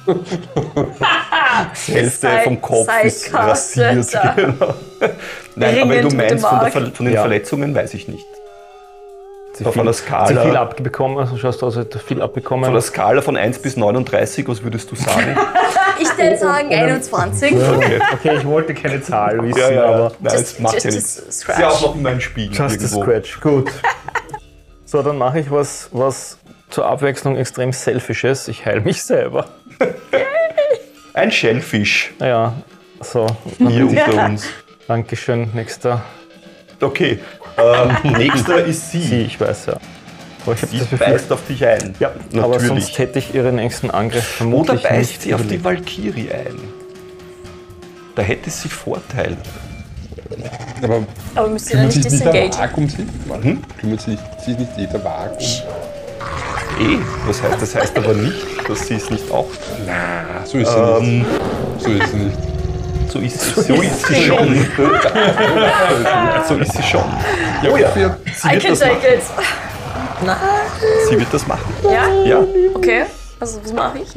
[1.87, 4.07] Die Hälfte Sei- vom Kopf ist rasiert.
[4.37, 4.75] Genau.
[5.57, 6.71] Nein, aber Ringend du mit meinst von, der.
[6.71, 7.21] Ver von den Ja.
[7.23, 8.27] Verletzungen, weiß ich nicht.
[9.55, 11.19] sie auf viel, sie Skala- viel abbekommen?
[11.19, 12.65] Also schaust du aus, als hätte viel abbekommen?
[12.65, 15.37] Von der Skala von 1 bis 39, was würdest du sagen?
[15.99, 17.55] Ich würde sagen 21.
[17.55, 17.99] Okay.
[18.13, 20.95] okay, ich wollte keine Zahl wissen, Ja, ja, aber Nein, Just- das macht ja just
[20.95, 21.23] nichts.
[21.49, 22.49] a Ist ja auch noch immer ein Spiel.
[22.49, 23.03] just a irgendwo.
[23.03, 23.41] scratch.
[23.41, 23.71] Gut.
[24.85, 26.37] So, dann mache ich was, was
[26.69, 28.47] zur Abwechslung extrem selfisches.
[28.49, 29.47] Ich heile mich selber.
[31.17, 32.53] Ein Shellfish Naja,
[33.01, 33.27] so.
[33.59, 34.47] hier unter uns.
[34.87, 35.51] Dankeschön.
[35.55, 36.03] Nächster.
[36.81, 37.19] Okay,
[37.57, 39.23] ähm, nächster ist Sie, sie.
[39.23, 39.79] ich weiß ja.
[40.45, 41.95] Aber ich habe Sie das beißt auf dich ein.
[41.99, 42.67] ja, aber natürlich.
[42.69, 45.65] sonst hätte ich ihren nächsten Angriff Oder vermutlich beißt nicht sie auf die überlebt.
[45.65, 46.59] Valkyrie ein.
[48.15, 49.37] Da hätte sie Vorteil.
[50.83, 51.03] Aber
[51.35, 53.07] Aber müsst ihr dann kümmert nicht sich nicht der um sie?
[53.43, 53.63] Hm?
[53.81, 55.39] Kümmert sich, sich nicht jeder Wag um
[56.79, 59.49] Eh, das heißt, das heißt aber nicht, dass sie es nicht auch.
[59.87, 61.01] Na, so ist sie nicht.
[61.01, 61.27] Ähm,
[61.79, 62.39] So ist sie nicht.
[63.11, 64.67] so ist sie, so ist sie schon.
[66.49, 67.05] so ist sie schon.
[67.71, 69.15] Oh ja, sie I wird, can das take machen.
[69.15, 69.23] it.
[70.25, 70.37] Na,
[71.09, 71.75] sie wird das machen.
[71.85, 72.09] ja?
[72.25, 72.41] Ja,
[72.75, 73.05] Okay.
[73.39, 74.09] Also, was mache ich?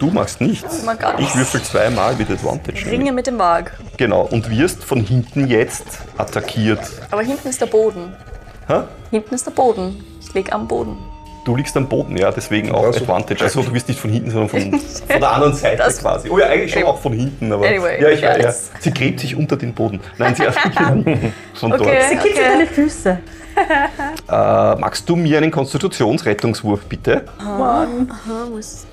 [0.00, 0.82] du machst nichts.
[0.84, 1.36] mag gar Ich nichts.
[1.36, 2.84] würfel zweimal mit Advantage.
[2.90, 3.70] Ringe mit dem Wag.
[3.96, 5.84] Genau, und wirst von hinten jetzt
[6.18, 6.80] attackiert.
[7.12, 8.12] Aber hinten ist der Boden.
[8.66, 8.80] Hä?
[9.12, 10.04] Hinten ist der Boden.
[10.20, 10.98] Ich lege am Boden.
[11.46, 12.98] Du liegst am Boden, ja, deswegen auch Ja, so.
[13.02, 13.44] Advantage.
[13.44, 16.28] Also du bist nicht von hinten, sondern von, von der anderen Seite Das- quasi.
[16.28, 18.72] Oh ja, eigentlich schon auch von hinten, aber Anyway, ja, ich, ja, yes.
[18.80, 20.00] sie gräbt sich unter den Boden.
[20.18, 20.42] Nein, sie
[21.54, 21.82] von dort.
[21.82, 22.00] Okay.
[22.10, 23.10] Sie kitzt deine Füße.
[24.28, 24.32] Äh,
[24.80, 27.24] magst du mir einen Konstitutionsrettungswurf bitte?
[27.38, 27.86] Aha,
[28.50, 28.84] muss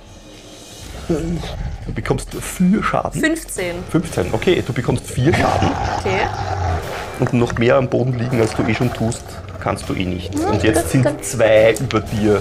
[1.09, 3.19] Du bekommst vier Schaden.
[3.19, 3.75] 15.
[3.89, 6.21] 15, okay, du bekommst vier Schaden Okay.
[7.19, 9.23] und noch mehr am Boden liegen, als du eh schon tust,
[9.63, 10.35] kannst du eh nicht.
[10.35, 12.39] Und jetzt sind zwei über dir.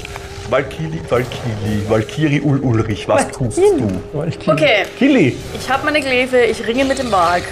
[0.51, 3.89] Valkyrie, Valkyrie, Valkyrie Ul Ulrich, was tust du?
[4.47, 5.37] Okay, Kili!
[5.59, 7.45] ich habe meine Glaive, ich ringe mit dem Mark.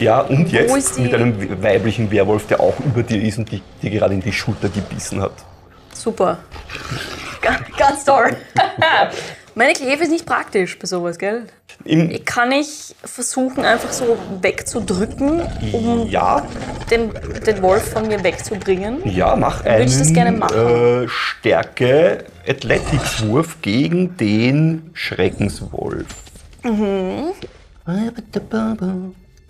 [0.00, 3.50] Ja, und ist jetzt die- mit einem weiblichen Werwolf, der auch über dir ist und
[3.52, 5.32] die, dir gerade in die Schulter gebissen hat.
[5.94, 6.38] Super.
[7.40, 8.36] Ga- Ganz toll.
[9.54, 11.44] meine Glaive ist nicht praktisch bei sowas, gell?
[12.24, 16.46] Kann ich versuchen, einfach so wegzudrücken, um ja,
[16.90, 17.10] den,
[17.46, 19.02] den Wolf von mir wegzubringen?
[19.04, 21.04] ja, mach Würde ich das gerne einen machen.
[21.04, 26.06] äh, Stärke Athletics-Wurf gegen den Schreckenswolf.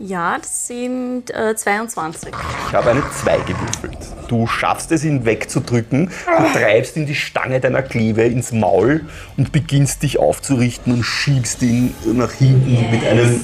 [0.07, 2.30] Ja, das sind äh, 22.
[2.68, 3.96] Ich habe eine 2 gewürfelt.
[4.28, 6.11] Du schaffst es, ihn wegzudrücken.
[6.26, 9.07] Du treibst ihm die Stange deiner Kleve ins Maul
[9.38, 13.40] und beginnst dich aufzurichten und schiebst ihn nach hinten mit einem.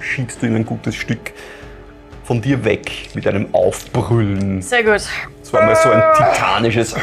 [0.00, 1.34] Schiebst du ihn ein gutes Stück
[2.24, 4.62] von dir weg mit einem Aufbrüllen.
[4.62, 5.02] Sehr gut.
[5.40, 6.94] Das war mal so ein titanisches,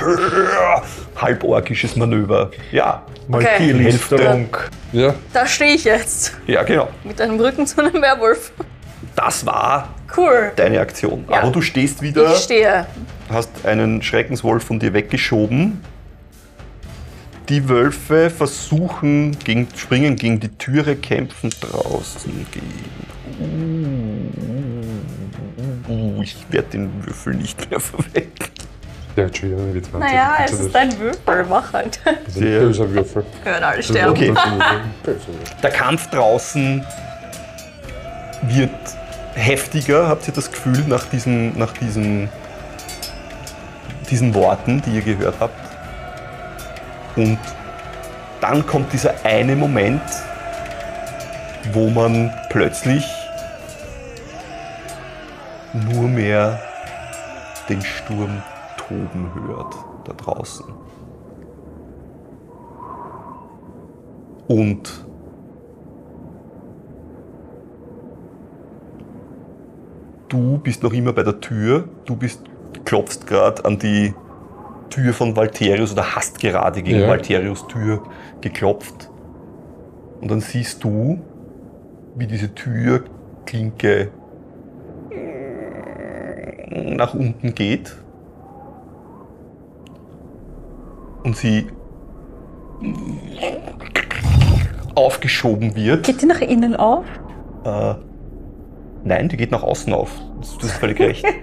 [1.16, 2.52] halborgisches Manöver.
[2.72, 3.74] Ja, Okay.
[3.76, 4.48] Hälfte.
[4.92, 6.36] Ja, Da stehe ich jetzt.
[6.48, 6.88] Ja, genau.
[7.04, 8.52] Mit einem Rücken zu einem Werwolf.
[9.16, 10.52] Das war Cool.
[10.56, 11.26] deine Aktion.
[11.30, 11.42] Ja.
[11.42, 12.32] Aber du stehst wieder.
[12.34, 12.88] Ich stehe.
[13.30, 15.80] hast einen Schreckenswolf von dir weggeschoben.
[17.50, 22.66] Die Wölfe versuchen, gegen, springen gegen die Türe, kämpfen draußen gegen.
[23.40, 23.89] Uh,
[26.38, 28.34] ich werde den Würfel nicht mehr verwenden.
[29.16, 29.98] der hat schon wieder eine W20.
[30.00, 31.46] Naja, es ist das ein Würfel.
[31.50, 32.00] Mach halt.
[32.28, 33.26] ist ein böser Würfel.
[33.44, 34.12] Können alle sterben.
[34.12, 34.34] Okay.
[35.64, 36.86] Der Kampf draußen
[38.44, 38.72] wird
[39.36, 42.30] heftiger, habt ihr das Gefühl, nach diesen, nach diesen,
[44.10, 45.54] diesen Worten, die ihr gehört habt.
[47.16, 47.40] Und
[48.42, 50.02] dann kommt dieser eine Moment,
[51.74, 53.06] wo man plötzlich
[55.74, 56.60] nur mehr
[57.68, 58.42] den Sturm
[58.78, 60.66] toben hört da draußen.
[64.48, 65.06] Und
[70.28, 71.88] du bist noch immer bei der Tür.
[72.06, 72.42] Du bist,
[72.84, 74.16] klopfst gerade an die
[74.90, 77.08] Tür von Valterius oder hast gerade gegen Ja.
[77.08, 78.02] Valterius Tür
[78.42, 79.12] geklopft.
[80.20, 81.22] Und dann siehst du,
[82.16, 84.10] wie diese Türklinke
[86.70, 87.96] nach unten geht.
[91.24, 91.68] Und sie
[94.96, 96.06] aufgeschoben wird.
[96.06, 97.06] Geht die nach innen auf?
[97.66, 97.96] Äh,
[99.04, 100.12] nein, die geht nach außen auf.
[100.40, 101.26] Das, das ist völlig recht.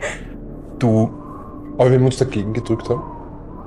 [0.78, 1.10] Du.
[1.78, 3.15] Aber wenn wir uns dagegen gedrückt haben.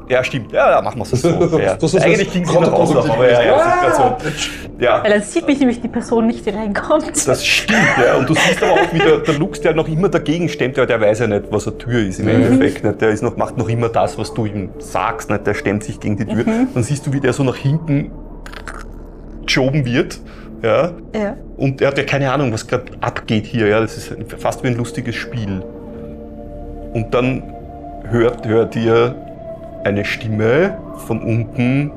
[0.10, 0.52] Ja, stimmt.
[0.52, 1.30] Ja, ja machen wir es so.
[1.60, 1.76] Ja.
[1.76, 4.84] Das ist Eigentlich ging nach außen auf, aber ja, ja, das ist grad so.
[4.84, 7.28] Ja, Weil dann sieht mich nämlich die Person nicht, die reinkommt.
[7.28, 8.16] das stimmt, ja.
[8.16, 11.00] Und du siehst aber auch wieder, der Lux, der noch immer dagegen stemmt, ja, der
[11.00, 12.84] weiß ja nicht, was eine Tür ist im Endeffekt.
[12.84, 13.02] Nicht?
[13.02, 15.30] Der ist noch, macht noch immer das, was du ihm sagst.
[15.30, 15.46] Nicht?
[15.46, 16.46] Der stemmt sich gegen die Tür.
[16.74, 18.12] Dann siehst du, wie der so nach hinten
[19.46, 20.20] geschoben wird.
[20.64, 20.92] Ja.
[21.14, 21.38] Ja.
[21.58, 23.68] Und er hat ja keine Ahnung, was gerade abgeht hier.
[23.68, 23.80] Ja.
[23.82, 25.62] Das ist fast wie ein lustiges Spiel.
[26.94, 27.44] Und dann
[28.10, 29.16] hört, hört ihr
[29.84, 30.78] eine Stimme
[31.08, 31.92] von unten,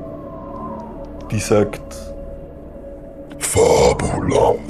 [1.31, 1.81] die sagt,
[3.39, 4.61] Fabulant.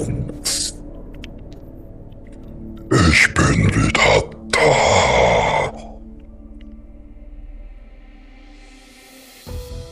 [3.11, 5.73] Ich bin wieder da.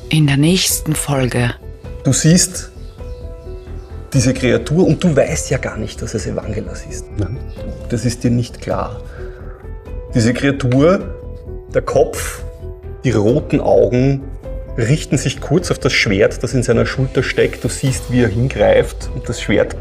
[0.09, 1.55] In der nächsten Folge.
[2.05, 2.71] du siehst
[4.12, 7.05] diese Kreatur und du weißt ja gar nicht, dass es Evangelos ist.
[7.89, 9.01] Das ist dir nicht klar.
[10.14, 10.99] Diese Kreatur,
[11.73, 12.43] der Kopf,
[13.05, 14.22] die roten Augen
[14.76, 17.64] richten sich kurz auf das Schwert, das in seiner Schulter steckt.
[17.64, 19.76] Du siehst, wie er hingreift und das Schwert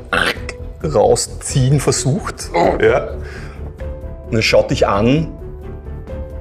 [0.83, 2.49] rausziehen versucht.
[2.81, 3.15] Ja.
[4.29, 5.27] Und er schaut dich an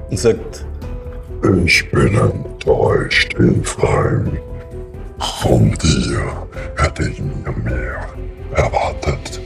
[0.09, 0.65] und sagt,
[1.65, 4.37] Ich bin enttäuscht, Ephraim.
[5.41, 8.07] Von dir hätte ich mir mehr
[8.55, 9.41] erwartet.